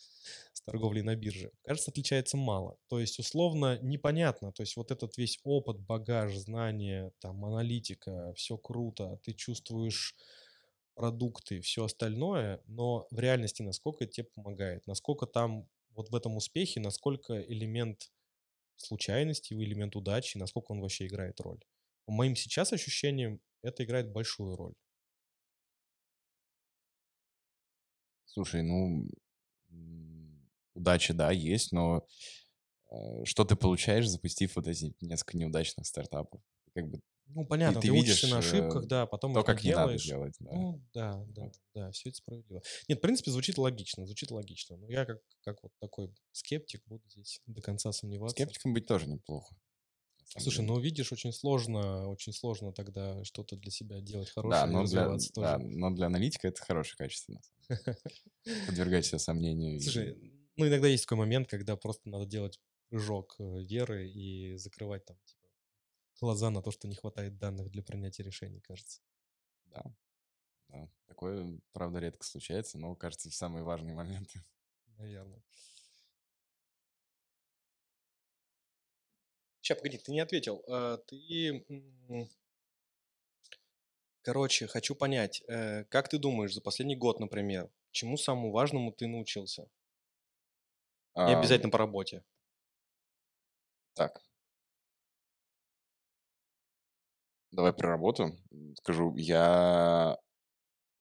[0.53, 1.51] с торговлей на бирже.
[1.63, 2.77] Кажется, отличается мало.
[2.89, 4.53] То есть, условно, непонятно.
[4.53, 10.15] То есть, вот этот весь опыт, багаж, знания, там, аналитика, все круто, ты чувствуешь
[10.95, 16.37] продукты, все остальное, но в реальности насколько это тебе помогает, насколько там вот в этом
[16.37, 18.13] успехе, насколько элемент
[18.77, 21.61] случайности, элемент удачи, насколько он вообще играет роль.
[22.07, 24.75] По моим сейчас ощущениям, это играет большую роль.
[28.35, 29.09] Слушай, ну,
[30.75, 32.07] удача, да, есть, но
[32.91, 36.41] э, что ты получаешь, запустив вот эти несколько неудачных стартапов?
[36.75, 39.65] Как бы Ну, понятно, ты ты, учишься видишь, на ошибках, э, да, потом то, как
[39.65, 40.05] не надо делаешь.
[40.05, 40.51] делать, да.
[40.53, 41.55] Ну, да, да, Вот.
[41.75, 42.63] да, все это справедливо.
[42.89, 44.77] Нет, в принципе, звучит логично, звучит логично.
[44.77, 48.37] Но я как, как вот такой скептик буду здесь до конца сомневаться.
[48.37, 49.57] Скептиком быть тоже неплохо.
[50.37, 54.73] Слушай, ну видишь, очень сложно, очень сложно тогда что-то для себя делать Да, хорошее и
[54.73, 55.69] но для, развиваться да, тоже.
[55.69, 57.41] но для аналитика это хорошее качество.
[58.67, 59.81] Подвергать себя сомнению.
[59.81, 60.17] Слушай,
[60.57, 65.17] ну иногда есть такой момент, когда просто надо делать прыжок э, веры и закрывать там
[65.25, 65.49] типа,
[66.21, 69.01] глаза на то, что не хватает данных для принятия решений, кажется.
[69.67, 69.83] Да,
[70.69, 70.89] да.
[71.07, 74.45] Такое, правда, редко случается, но, кажется, в самые важные моменты.
[74.99, 75.43] Наверное.
[79.65, 80.63] Сейчас, погоди, ты не ответил.
[80.69, 81.65] А, Ты,
[84.21, 89.07] короче, хочу понять, э, как ты думаешь, за последний год, например, чему самому важному ты
[89.07, 89.63] научился?
[91.17, 92.23] Не Ам, обязательно по работе.
[93.95, 94.21] Так.
[97.51, 98.37] Давай про работу.
[98.77, 100.19] Скажу, я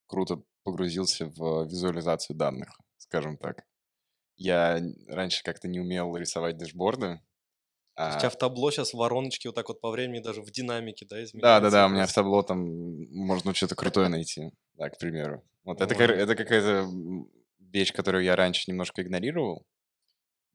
[0.08, 3.66] круто погрузился в визуализацию данных, скажем так.
[4.38, 7.20] Я раньше как-то не умел рисовать дэшборды.
[8.02, 10.52] Есть у а, тебя в табло сейчас вороночки вот так вот по времени даже в
[10.52, 12.60] динамике, да, Да, да, изменяются да, у меня в табло там
[13.12, 15.44] можно что-то крутое найти, да, к примеру.
[15.64, 16.90] Вот это, это какая-то
[17.60, 19.66] вещь, которую я раньше немножко игнорировал.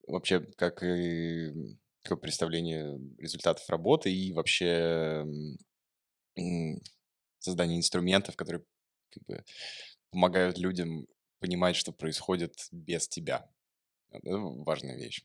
[0.07, 5.26] Вообще, как и такое представление результатов работы и вообще
[7.39, 8.64] создание инструментов, которые
[9.11, 9.45] как бы
[10.11, 11.07] помогают людям
[11.41, 13.51] понимать, что происходит без тебя.
[14.11, 15.24] Это важная вещь,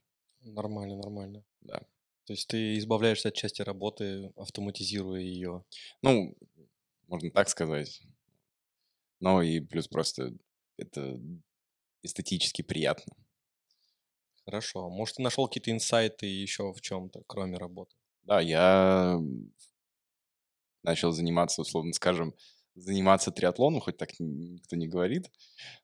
[0.57, 1.43] Нормально, нормально.
[1.61, 1.82] да.
[2.26, 5.63] То есть ты избавляешься от части работы, автоматизируя ее.
[6.01, 6.36] Ну,
[7.07, 8.01] можно так сказать.
[9.19, 10.34] Но и плюс просто
[10.78, 11.19] это
[12.01, 13.13] эстетически приятно.
[14.45, 14.89] Хорошо.
[14.89, 17.95] Может, ты нашел какие-то инсайты еще в чем-то, кроме работы?
[18.24, 19.19] Да, я
[20.84, 22.36] начал заниматься, условно скажем,
[22.76, 25.30] заниматься триатлоном, хоть так никто не говорит.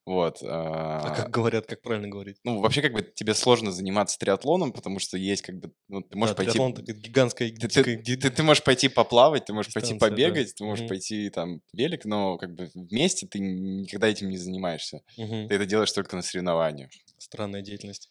[0.05, 0.41] Вот.
[0.41, 2.37] А а, как говорят, как правильно говорить?
[2.43, 6.17] Ну, вообще, как бы тебе сложно заниматься триатлоном, потому что есть как бы, ну, ты
[6.17, 6.51] можешь да, пойти...
[6.51, 10.15] триатлон такая гигантская, Ты, ты- ты- ты можешь пойти поплавать, ты можешь пойти дистанция, да.
[10.15, 10.89] побегать, ты можешь Мгм.
[10.89, 15.01] пойти там велик, но как бы вместе ты никогда этим не занимаешься.
[15.17, 15.47] Мгм.
[15.47, 16.89] Ты это делаешь только на соревнованиях.
[17.19, 18.09] Странная деятельность.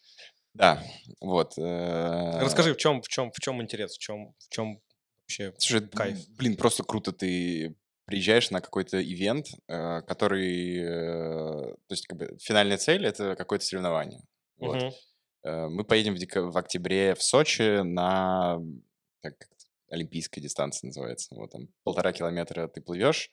[0.53, 0.81] Да,
[1.19, 1.53] вот.
[1.57, 4.81] э, Расскажи, в чем, в чем, в чем интерес, в чем, в чем
[5.21, 6.27] вообще Слушай, кайф?
[6.29, 7.75] блин, просто круто ты
[8.09, 13.65] приезжаешь на какой-то ивент, э, который, э, то есть как бы финальная цель это какое-то
[13.65, 14.21] соревнование.
[14.57, 14.83] Вот.
[15.43, 18.59] Э, Мы поедем в, дека- в октябре в Сочи на
[19.21, 19.55] как это,
[19.89, 21.35] олимпийская дистанция называется.
[21.35, 23.31] Вот там полтора километра ты плывешь,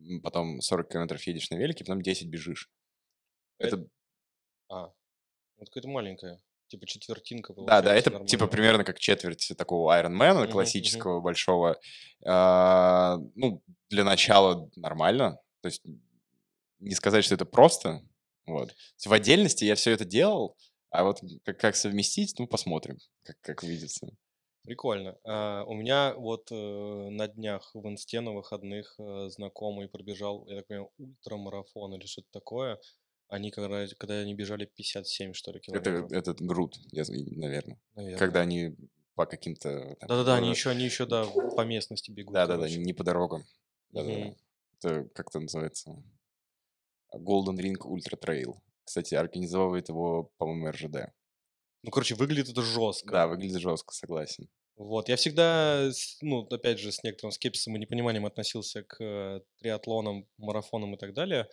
[0.00, 2.70] м, потом 40 километров едешь на велике, потом 10 бежишь.
[3.58, 3.86] Это,
[4.70, 4.92] А,
[5.58, 8.46] вот какая-то маленькая, типа четвертинка да, да, это типа нормально.
[8.48, 11.78] примерно как четверть такого Ironman Мгм, классического большого.
[12.24, 15.38] А, Ну, для начала нормально.
[15.60, 15.82] То есть
[16.78, 18.02] не сказать, что это просто.
[18.46, 18.74] Вот.
[19.04, 20.56] В отдельности я все это делал,
[20.90, 24.08] а вот как, как совместить, ну, посмотрим, как, как видится.
[24.62, 25.16] Прикольно.
[25.24, 30.56] А, у меня вот э, на днях в инсте на выходных э, знакомый пробежал, я
[30.56, 32.80] так понимаю, ультрамарафон или что-то такое.
[33.28, 37.80] Они когда, когда они бежали 57, что ли, Это, километров, этот груд, наверное.
[37.94, 38.18] наверное.
[38.18, 38.76] Когда они
[39.14, 39.96] по каким-то...
[39.98, 43.44] там, Да-да-да, они еще, они еще, да, по местности бегут, Да-да-да, не по дорогам.
[43.90, 44.34] Да-да-да.
[44.78, 46.02] Это как это называется?
[47.14, 48.54] Golden Ring Ultra Trail.
[48.84, 51.12] Кстати, организовывает его, по-моему, РЖД.
[51.82, 53.10] Ну, короче, выглядит это жестко.
[53.10, 54.48] Да, выглядит жестко, согласен.
[54.76, 60.28] Вот, я всегда, ну, опять же, с некоторым скепсисом и непониманием относился к э, триатлонам,
[60.36, 61.48] марафонам и так далее.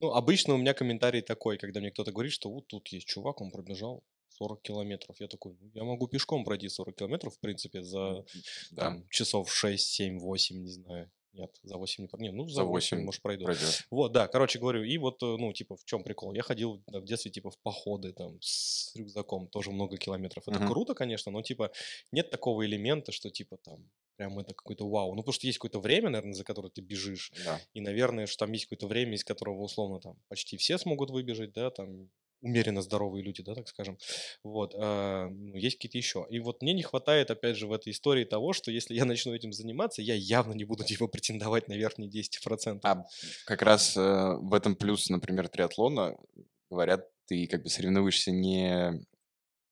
[0.00, 3.40] Ну, обычно у меня комментарий такой, когда мне кто-то говорит, что вот тут есть чувак,
[3.40, 5.16] он пробежал 40 километров.
[5.20, 8.24] Я такой, ну, я могу пешком пройти 40 километров, в принципе, за
[8.70, 11.10] Да, там, часов 6, 7, 8, не знаю.
[11.32, 13.44] Нет, за 8 не про- Не, ну, за, За 8, 8 может, пройду.
[13.44, 13.86] пройдет.
[13.90, 16.32] Вот, да, короче говорю, и вот, э, ну, типа, в чем прикол?
[16.34, 20.48] Я ходил в детстве, типа, в походы, там, с рюкзаком, тоже много километров.
[20.48, 20.68] Это Мгм.
[20.68, 21.70] круто, конечно, но, типа,
[22.10, 23.88] нет такого элемента, что, типа, там,
[24.20, 25.14] прям это какой-то вау.
[25.14, 27.58] Ну, потому что есть какое-то время, наверное, за которое ты бежишь, Да.
[27.72, 31.54] и, наверное, что там есть какое-то время, из которого, условно, там, почти все смогут выбежать,
[31.54, 32.10] да, там,
[32.42, 33.96] умеренно здоровые люди, да, так скажем.
[34.44, 36.26] Вот, а, ну, есть какие-то еще.
[36.28, 39.34] И вот мне не хватает, опять же, в этой истории того, что если я начну
[39.34, 42.80] этим заниматься, я явно не буду, типа, претендовать на верхние 10%.
[42.82, 43.04] А
[43.46, 46.18] как раз э, в этом плюс, например, триатлона,
[46.68, 49.02] говорят, ты как бы соревнуешься не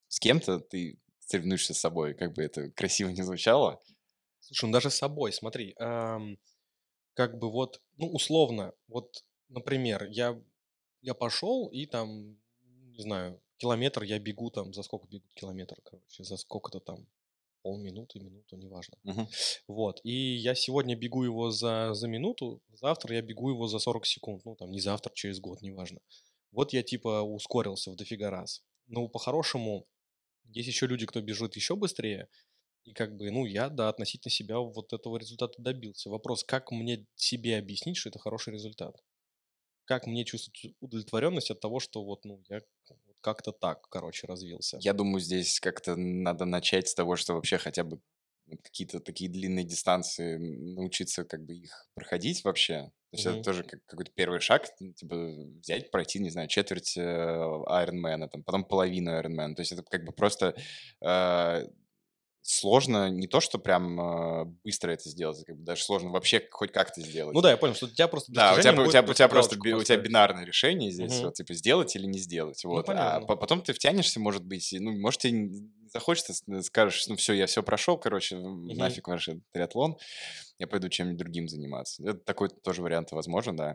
[0.09, 3.81] с кем-то, ты соревнуешься с собой, как бы это красиво не звучало.
[4.49, 6.39] Слушай, ну даже с собой, смотри, ам,
[7.13, 10.41] как бы вот, ну, условно, вот, например, я,
[11.03, 16.25] я пошел и там, не знаю, километр я бегу там, за сколько бегут километр, короче,
[16.25, 17.07] за сколько-то там,
[17.61, 18.97] полминуты, минуту, неважно.
[19.03, 19.29] Мгм.
[19.67, 24.07] Вот, и я сегодня бегу его за, за минуту, завтра я бегу его за 40
[24.07, 26.01] секунд, ну, там, не завтра, через год, неважно.
[26.53, 28.63] Вот я, типа, ускорился в дофига раз.
[28.87, 29.87] Ну, по-хорошему,
[30.45, 32.29] есть еще люди, кто бежит еще быстрее,
[32.85, 36.11] и как бы, ну, я, да, относительно себя вот этого результата добился.
[36.11, 38.97] Вопрос, как мне себе объяснить, что это хороший результат?
[39.85, 42.61] Как мне чувствовать удовлетворенность от того, что вот, ну, я
[43.21, 44.79] как-то так, короче, развился?
[44.83, 48.01] Я думаю, здесь как-то надо начать с того, что вообще хотя бы
[48.63, 52.91] какие-то такие длинные дистанции научиться как бы их проходить вообще.
[53.11, 53.43] То есть это Мгм.
[53.43, 54.67] тоже как какой-то первый шаг,
[54.97, 55.17] типа
[55.61, 59.55] взять, пройти, не знаю, четверть э, Ironman, там, потом половину Ironman.
[59.55, 60.55] То есть это как бы просто
[61.03, 61.67] э,
[62.43, 66.73] сложно не то, что прям э, быстро это сделать, как бы даже сложно вообще хоть
[66.73, 67.35] как-то сделать.
[67.35, 69.29] Ну да, я понял, что у тебя просто Да, у тебя, у тебя, у тебя
[69.29, 71.27] просто би- у тебя бинарное решение здесь, Мгм.
[71.27, 72.85] вот, типа сделать или не сделать, вот.
[72.85, 73.27] а понятно.
[73.27, 75.51] по- потом ты втянешься, может быть, ну, может тебе
[75.93, 78.77] захочется, с- скажешь, ну все, я все прошел, короче, Мгм.
[78.77, 79.97] нафиг ваш триатлон,
[80.59, 82.03] я пойду чем-нибудь другим заниматься.
[82.03, 83.75] Это такой тоже вариант возможен, да.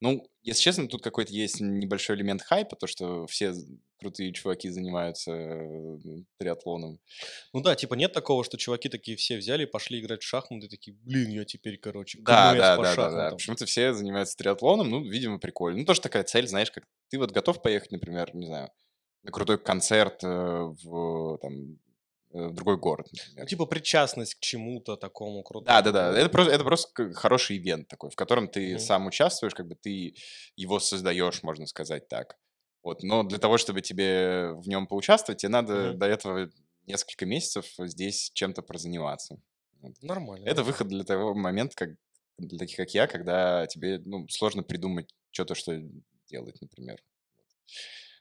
[0.00, 3.54] Ну, если честно, тут какой-то есть небольшой элемент хайпа, то, что все
[4.00, 5.98] крутые чуваки занимаются э,
[6.38, 6.98] триатлоном.
[7.52, 10.96] Ну да, типа нет такого, что чуваки такие все взяли, пошли играть в шахматы, такие,
[10.96, 13.02] блин, я теперь, короче, Да, да, по да, да, да.
[13.10, 13.36] шахматам».
[13.36, 15.78] Почему-то все занимаются триатлоном, ну, видимо, прикольно.
[15.80, 18.70] Ну, тоже такая цель, знаешь, как ты вот готов поехать, например, не знаю,
[19.22, 21.78] на крутой концерт э, в, там,
[22.32, 23.46] э, в другой город, Ну, например.
[23.48, 25.66] типа причастность к чему-то такому крутому.
[25.66, 26.18] Да, да, да.
[26.18, 28.78] Это просто, это просто хороший ивент такой, в котором ты Мгм.
[28.78, 30.14] сам участвуешь, как бы ты
[30.56, 32.38] его создаешь, можно сказать так.
[32.82, 33.02] Вот.
[33.02, 35.98] Но для того, чтобы тебе в нем поучаствовать, тебе надо Мгм.
[35.98, 36.50] до этого
[36.86, 39.40] несколько месяцев здесь чем-то прозаниматься.
[40.02, 40.46] Нормально.
[40.46, 41.90] Это выход для того момента, как
[42.38, 45.78] для таких, как я, когда тебе ну, сложно придумать что-то, что
[46.26, 47.02] делать, например.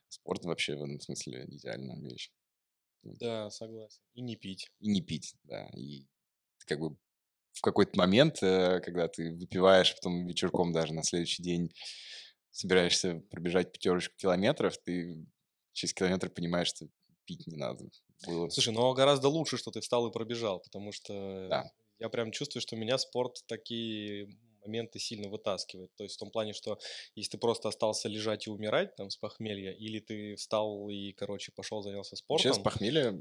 [0.10, 2.32] Спорт вообще в этом смысле идеальная вещь.
[3.04, 4.02] Да, согласен.
[4.14, 4.70] И не пить.
[4.80, 5.70] И не пить, да.
[5.76, 6.06] И
[6.68, 6.98] как бы
[7.54, 11.72] в какой-то момент, э, когда ты выпиваешь, потом вечерком даже на следующий день
[12.52, 15.26] собираешься пробежать пятерочку километров, ты
[15.74, 16.88] через километр понимаешь, что
[17.26, 17.86] пить не надо.
[18.26, 18.50] Было.
[18.50, 21.14] Слушай, ну гораздо лучше, что ты встал и пробежал, потому что
[21.50, 21.70] Да.
[22.00, 24.28] я прям чувствую, что меня спорт такие
[24.62, 25.96] моменты сильно вытаскивает.
[25.96, 26.80] То есть в том плане, что
[27.16, 31.52] если ты просто остался лежать и умирать там с похмелья, или ты встал и, короче,
[31.54, 33.18] пошел занялся спортом, похмелья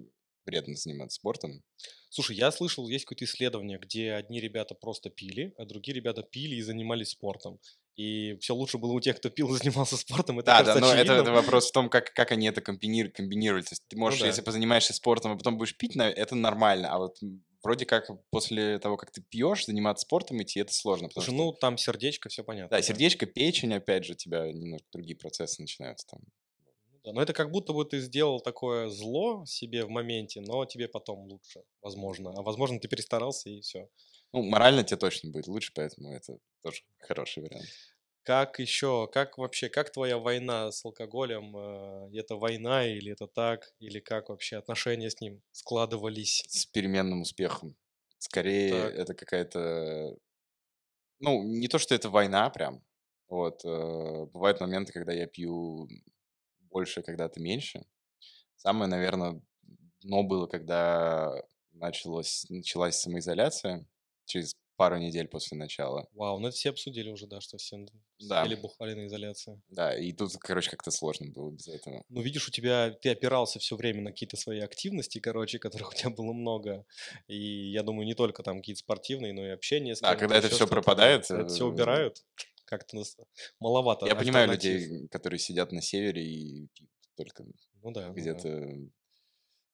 [0.47, 1.63] вредно заниматься спортом.
[2.11, 6.57] Слушай, я слышал, есть какое-то исследование, где одни ребята просто пили, а другие ребята пили
[6.57, 7.61] и занимались спортом.
[7.99, 10.39] И все лучше было у тех, кто пил и занимался спортом.
[10.39, 11.35] Это Да, да, кажется но это, это очевидным.
[11.35, 13.63] вопрос в том, как, как они это комбинир- комбинировали.
[13.63, 14.45] То есть ты Ну можешь, если да.
[14.45, 16.93] позанимаешься спортом, а потом будешь пить, это нормально.
[16.93, 17.17] А вот
[17.63, 21.11] вроде как после того, как ты пьешь, заниматься спортом идти, это сложно.
[21.11, 22.71] Слушай, что, ну там сердечко, все понятно.
[22.71, 22.83] да, да.
[22.83, 26.21] сердечко, печень, опять же, у тебя немножко другие процессы начинаются там.
[26.93, 30.65] Ну да, Но это как будто бы ты сделал такое зло себе в моменте, но
[30.67, 32.31] тебе потом лучше, возможно.
[32.37, 33.89] А возможно, ты перестарался и все.
[34.33, 37.71] Ну, морально тебе точно будет лучше, поэтому это тоже хороший вариант.
[38.23, 41.57] Как еще, как вообще, как твоя война с алкоголем?
[41.57, 43.73] э, Это война или это так?
[43.79, 46.45] Или как вообще отношения с ним складывались?
[46.47, 47.77] С переменным успехом.
[48.19, 48.93] Скорее, Так.
[48.93, 50.17] это какая-то...
[51.21, 52.85] Ну, не то, что это война прям.
[53.29, 53.65] Вот.
[53.65, 55.89] э, Бывают моменты, когда я пью
[56.61, 57.87] больше, когда-то меньше.
[58.57, 59.43] Самое, наверное,
[60.03, 61.43] дно было, когда
[61.73, 63.87] началось, началась самоизоляция
[64.27, 66.09] через пару недель после начала.
[66.13, 67.85] Вау, ну это все обсудили уже, да, что все
[68.21, 68.45] Да.
[68.45, 69.61] сидели, бухали на изоляции.
[69.69, 72.05] Да, и тут, короче, как-то сложно было без этого.
[72.09, 75.95] Ну, видишь, у тебя, ты опирался все время на какие-то свои активности, короче, которых у
[75.95, 76.87] тебя было много.
[77.27, 80.57] И я думаю, не только там какие-то спортивные, но и общение с Да, когда это
[80.57, 80.67] да.
[80.67, 82.25] пропадает, это все э, убирают,
[82.65, 83.03] как-то
[83.59, 86.69] маловато Я понимаю людей, которые сидят на севере и
[87.17, 87.45] только
[87.83, 88.21] Ну да, ну да.
[88.21, 88.79] где-то,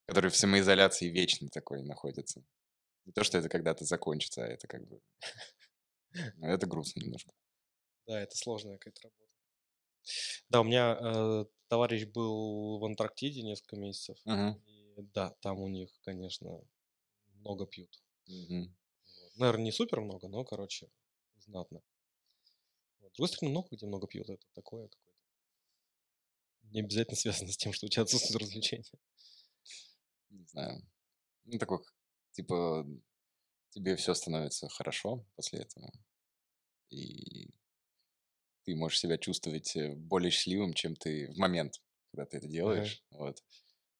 [0.06, 2.42] которые в самоизоляции вечной такой находятся.
[3.06, 5.00] Не то, что это когда-то закончится, а это как бы...
[6.36, 7.32] ну, Это грустно немножко.
[8.06, 9.30] Да, это сложная какая-то работа.
[10.48, 14.16] Да, у меня э, товарищ был в Антарктиде несколько месяцев.
[14.24, 16.60] Мгм, И да, там у них, конечно,
[17.34, 18.02] много пьют.
[18.28, 18.74] мгм.
[19.36, 20.90] Наверное, не супер много, но, короче,
[21.36, 21.82] знатно.
[22.98, 23.12] Вот.
[23.12, 24.28] С другой стороны, много где много пьют.
[24.30, 25.20] Это такое какое-то.
[26.72, 28.84] Не обязательно связано с тем, что у тебя отсутствует развлечение.
[30.30, 30.82] Не знаю.
[31.46, 31.80] Ну, такой,
[32.34, 32.86] типа,
[33.70, 35.90] тебе все становится хорошо после этого.
[36.90, 37.50] И
[38.64, 41.80] ты можешь себя чувствовать э, более счастливым, чем ты в момент,
[42.10, 43.02] когда ты это делаешь.
[43.10, 43.42] Вот.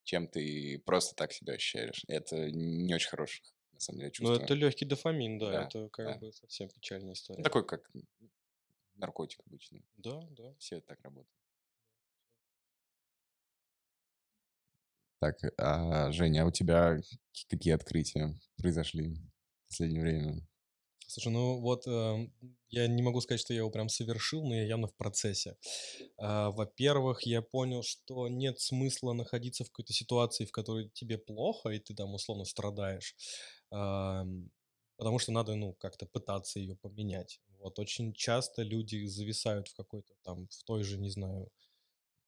[0.05, 2.05] Чем ты просто так себя ощущаешь.
[2.09, 4.45] Это не очень хорошее, на самом деле, Но чувство.
[4.45, 5.51] это легкий дофамин, да.
[5.51, 6.19] Да, это как да.
[6.19, 7.43] бы совсем печальная Ну, история.
[7.43, 7.91] Такой, как
[8.97, 9.85] наркотик обычный.
[9.97, 10.55] Да, да.
[10.59, 11.44] Все так работают.
[15.25, 16.99] Так, а, Женя, а у тебя
[17.49, 20.47] какие открытия произошли в последнее время?
[21.07, 22.33] Слушай, ну вот эм,
[22.71, 25.57] я не могу сказать, что я его прям совершил, но я явно в процессе.
[26.19, 31.71] А, Во-первых, я понял, что нет смысла находиться в какой-то ситуации, в которой тебе плохо,
[31.71, 33.15] и ты там условно страдаешь,
[33.71, 34.51] ам,
[34.97, 37.41] потому что надо, ну, как-то пытаться ее поменять.
[37.61, 41.51] Вот очень часто люди зависают в какой-то там, в той же, не знаю,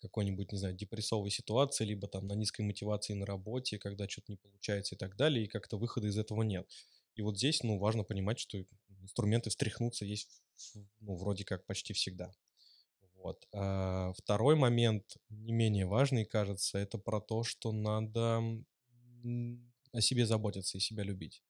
[0.00, 4.36] какой-нибудь, не знаю, депрессовой ситуации, либо там на низкой мотивации на работе, когда что-то не
[4.38, 6.68] получается и так далее, и как-то выхода из этого нет.
[7.14, 8.58] И вот здесь, ну, важно понимать, что
[9.02, 10.42] инструменты встряхнуться есть,
[11.00, 12.32] ну, вроде как почти всегда.
[13.14, 13.46] Вот.
[13.52, 18.42] А второй момент, не менее важный, кажется, это про то, что надо
[19.92, 21.42] о себе заботиться и себя любить.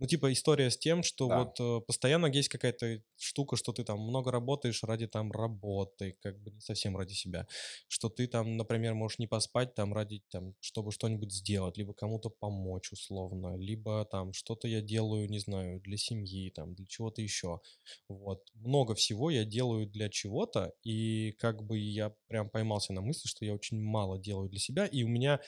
[0.00, 1.36] Ну, типа история с тем, что Да.
[1.36, 6.40] вот э, постоянно есть какая-то штука, что ты там много работаешь ради там работы, как
[6.42, 7.46] бы не совсем ради себя.
[7.86, 12.30] Что ты там, например, можешь не поспать там ради там, чтобы что-нибудь сделать, либо кому-то
[12.30, 17.60] помочь условно, либо там что-то я делаю, не знаю, для семьи, там, для чего-то еще.
[18.08, 18.48] Вот.
[18.54, 23.44] Много всего я делаю для чего-то, и как бы я прям поймался на мысли, что
[23.44, 25.40] я очень мало делаю для себя, и у меня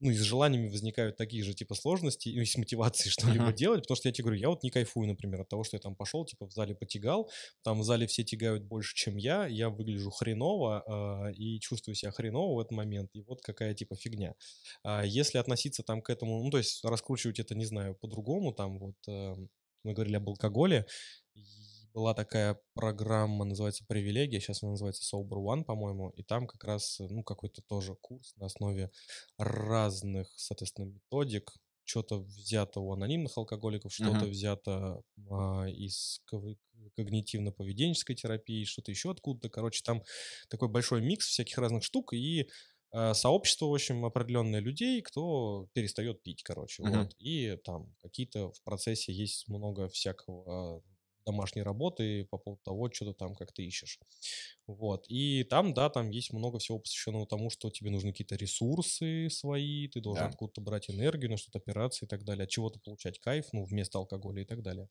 [0.00, 3.52] ну, и с желаниями возникают такие же, типа, сложности, и с мотивацией что-либо Мгм.
[3.52, 5.80] делать, потому что я тебе говорю, я вот не кайфую, например, от того, что я
[5.80, 7.30] там пошел, типа, в зале потягал,
[7.62, 12.10] там в зале все тягают больше, чем я, я выгляжу хреново а, и чувствую себя
[12.12, 14.34] хреново в этот момент, и вот какая, типа, фигня.
[14.82, 18.78] А если относиться там к этому, ну, то есть раскручивать это, не знаю, по-другому, там
[18.78, 19.34] вот э,
[19.84, 20.86] мы говорили об алкоголе,
[21.98, 27.00] была такая программа, называется «Привилегия», сейчас она называется Sober One, по-моему, и там как раз,
[27.00, 28.90] э, ну, какой-то тоже курс на основе
[29.38, 31.52] разных, соответственно, методик,
[31.84, 34.28] что-то взято у анонимных алкоголиков, что-то Мгм.
[34.28, 36.20] взято а, из
[36.96, 39.48] когнитивно-поведенческой терапии, что-то еще откуда-то.
[39.48, 40.02] Короче, там
[40.48, 42.48] такой большой микс всяких разных штук и
[42.90, 47.08] а, сообщество, в общем, определенное людей, кто перестает пить, короче, Мгм.
[47.08, 47.14] вот.
[47.18, 50.82] И там какие-то в процессе есть много всякого
[51.28, 54.00] домашней работы по поводу того, что ты там как ты ищешь.
[54.66, 55.06] Вот.
[55.08, 59.88] И там, да, там есть много всего посвященного тому, что тебе нужны какие-то ресурсы свои,
[59.88, 60.28] ты должен Да.
[60.28, 63.98] откуда-то брать энергию, на что-то опираться и так далее, от чего-то получать кайф, ну, вместо
[63.98, 64.88] алкоголя и так далее.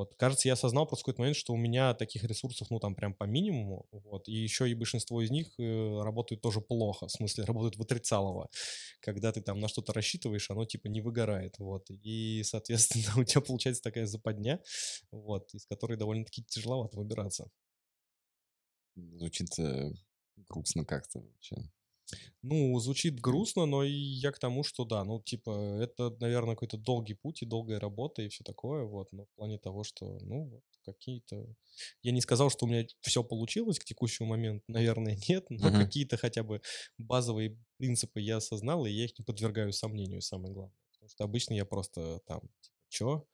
[0.00, 0.14] Вот.
[0.16, 3.12] Кажется, я осознал просто в какой-то момент, что у меня таких ресурсов, ну, там, прям
[3.12, 7.44] по минимуму, вот, и еще и большинство из них э, работают тоже плохо, в смысле,
[7.44, 8.48] работают в отрицалово.
[9.00, 11.90] Когда ты там на что-то рассчитываешь, оно, типа, не выгорает, вот.
[11.90, 14.62] И, соответственно, у тебя получается такая западня,
[15.10, 17.50] вот, из которой довольно-таки тяжеловато выбираться.
[18.96, 19.92] Звучит э,
[20.48, 21.56] грустно как-то вообще.
[22.42, 25.50] Ну, звучит грустно, но и я к тому, что да, ну, типа,
[25.80, 29.58] это, наверное, какой-то долгий путь и долгая работа и все такое, вот, но в плане
[29.58, 31.54] того, что, ну, вот, какие-то...
[32.02, 35.72] Я не сказал, что у меня все получилось к текущему моменту, наверное, нет, но Мгм.
[35.72, 36.62] какие-то хотя бы
[36.98, 40.74] базовые принципы я осознал, и я их не подвергаю сомнению, самое главное.
[40.92, 43.26] Потому что обычно я просто там, типа, чё?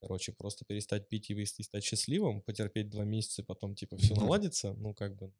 [0.00, 4.30] Короче, просто перестать пить и стать счастливым, потерпеть два месяца, потом, типа, все Мгм.
[4.30, 5.32] наладится, ну, как бы,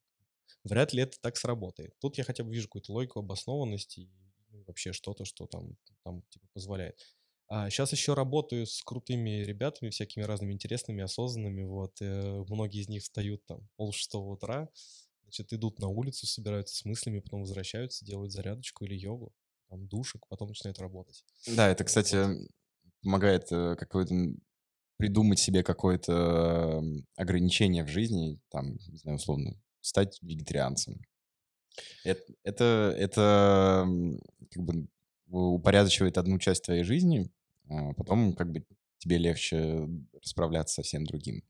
[0.65, 1.99] вряд ли это так сработает.
[2.01, 4.11] Тут я хотя бы вижу какую-то логику, обоснованность и
[4.51, 7.01] ну, вообще что-то, что там, там типа, позволяет.
[7.49, 11.65] А сейчас еще работаю с крутыми ребятами, всякими разными интересными, осознанными.
[11.65, 14.69] Вот э, многие из них встают там пол шестого утра,
[15.23, 19.33] значит, идут на улицу, собираются с мыслями, потом возвращаются, делают зарядочку или йогу,
[19.69, 21.25] там душек, потом начинают работать.
[21.49, 22.49] Да, это, кстати, Вот.
[23.03, 24.15] помогает э, какой-то
[24.97, 26.85] придумать себе какое-то
[27.17, 31.03] ограничение в жизни, там, не знаю, условно, стать вегетарианцем.
[32.05, 33.87] Это, это, это
[34.51, 34.89] как бы
[35.29, 37.31] упорядочивает одну часть твоей жизни,
[37.69, 38.65] а потом как бы
[38.99, 39.89] тебе легче
[40.23, 41.43] расправляться со всем другим.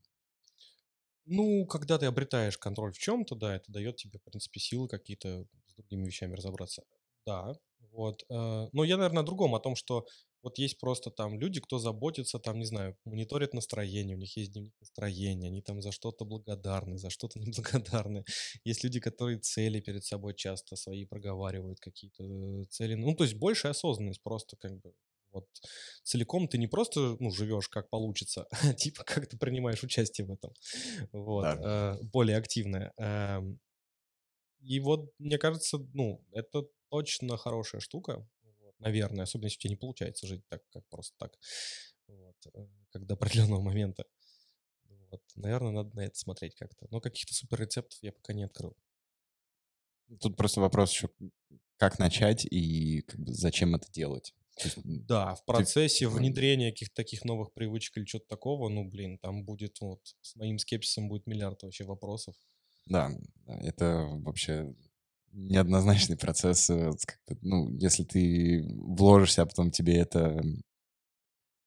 [1.25, 5.45] Ну, когда ты обретаешь контроль в чем-то, да, это дает тебе, в принципе, силы какие-то
[5.67, 6.83] с другими вещами разобраться.
[7.25, 7.53] Да,
[7.91, 8.23] вот.
[8.29, 10.07] э, Но я, наверное, о другом, о том, что
[10.43, 14.53] вот есть просто там люди, кто заботится, там, не знаю, мониторят настроение, у них есть
[14.53, 18.25] дневник настроения, они там за что-то благодарны, за что-то неблагодарны.
[18.65, 22.95] Есть люди, которые цели перед собой часто свои проговаривают, какие-то э, цели.
[22.95, 24.93] Ну, то есть большая осознанность просто как бы
[25.31, 25.47] вот
[26.03, 30.31] целиком ты не просто, ну, живешь как получится, а типа как ты принимаешь участие в
[30.31, 30.53] этом.
[31.11, 31.43] Вот.
[31.43, 31.97] Да.
[32.01, 32.93] э, Более активное.
[32.97, 33.59] Эм,
[34.61, 38.27] И вот, мне кажется, ну, это точно хорошая штука.
[38.81, 41.37] Наверное, особенно если у тебя не получается жить так, как просто так.
[42.07, 42.35] Вот.
[42.53, 44.05] э, Как до определенного момента.
[44.85, 45.23] Вот.
[45.35, 46.87] Наверное, надо на это смотреть как-то.
[46.91, 48.77] Но каких-то супер рецептов я пока не открыл.
[50.19, 51.09] Тут просто вопрос еще,
[51.77, 54.33] как начать и как бы зачем это делать.
[54.63, 58.89] Есть, Да, в ты- процессе м, внедрения каких-то таких новых привычек или что-то такого, ну,
[58.89, 62.35] блин, там будет вот с моим скепсисом будет миллиард вообще вопросов.
[62.85, 63.11] Да,
[63.47, 64.73] это вообще
[65.33, 66.69] неоднозначный процесс.
[66.69, 66.91] э,
[67.41, 70.41] Ну, если ты вложишься, а потом тебе это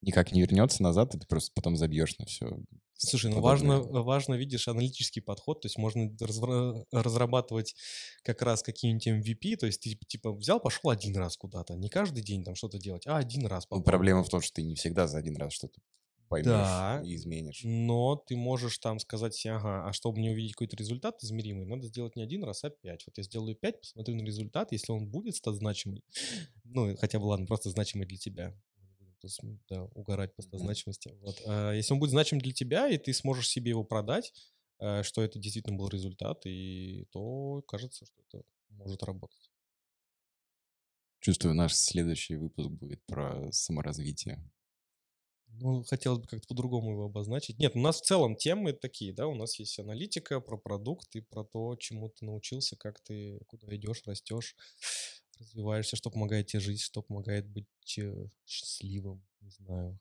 [0.03, 2.59] никак не вернется назад, ты просто потом забьешь на все.
[2.97, 7.75] Слушай, ну важно, важно, видишь, аналитический подход, то есть можно разра- разрабатывать
[8.23, 12.23] как раз какие-нибудь MVP, то есть ты типа взял, пошел один раз куда-то, не каждый
[12.23, 13.85] день там что-то делать, а один раз попробовал.
[13.85, 15.81] Проблема в том, что ты не всегда за один раз что-то
[16.29, 17.03] поймешь Да.
[17.05, 17.63] и изменишь.
[17.65, 21.87] Но ты можешь там сказать себе, ага, а чтобы мне увидеть какой-то результат измеримый, надо
[21.87, 23.05] сделать не один раз, а пять.
[23.07, 26.03] Вот я сделаю пять, посмотрю на результат, если он будет стать значимый,
[26.65, 28.55] ну, хотя бы, ладно, просто значимый для тебя.
[29.71, 31.11] Да, угорать по значимости.
[31.23, 31.41] Вот.
[31.47, 34.35] А если он будет значим для тебя, и ты сможешь себе его продать,
[34.81, 39.51] э, что это действительно был результат, и то кажется, что это может работать.
[41.21, 44.45] Чувствую, наш следующий выпуск будет про саморазвитие.
[45.61, 47.59] Ну, хотелось бы как-то по-другому его обозначить.
[47.59, 51.21] Нет, у нас в целом темы такие, да, у нас есть аналитика про продукт и
[51.21, 54.57] про то, чему ты научился, как ты куда идешь, растешь,
[55.39, 57.67] развиваешься, что помогает тебе жить, что помогает быть
[57.99, 59.99] э, счастливым, не знаю,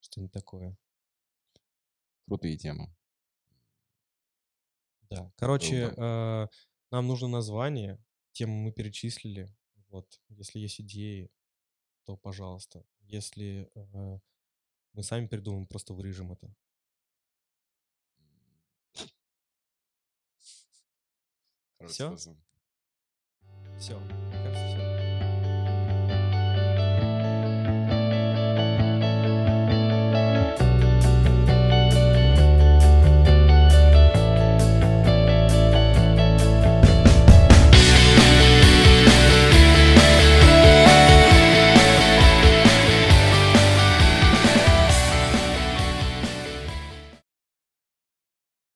[0.00, 0.76] что-нибудь такое.
[2.26, 2.88] Крутые темы.
[5.10, 5.96] Да, короче, Круто.
[5.96, 6.46] э,
[6.90, 8.02] нам нужно название,
[8.32, 9.54] тему мы перечислили,
[9.88, 11.30] вот, если есть идеи,
[12.04, 12.84] то пожалуйста.
[13.02, 14.18] Если э,
[14.92, 16.54] мы сами придумаем, просто вырежем это.
[21.88, 22.36] Способ.
[23.78, 24.21] Все.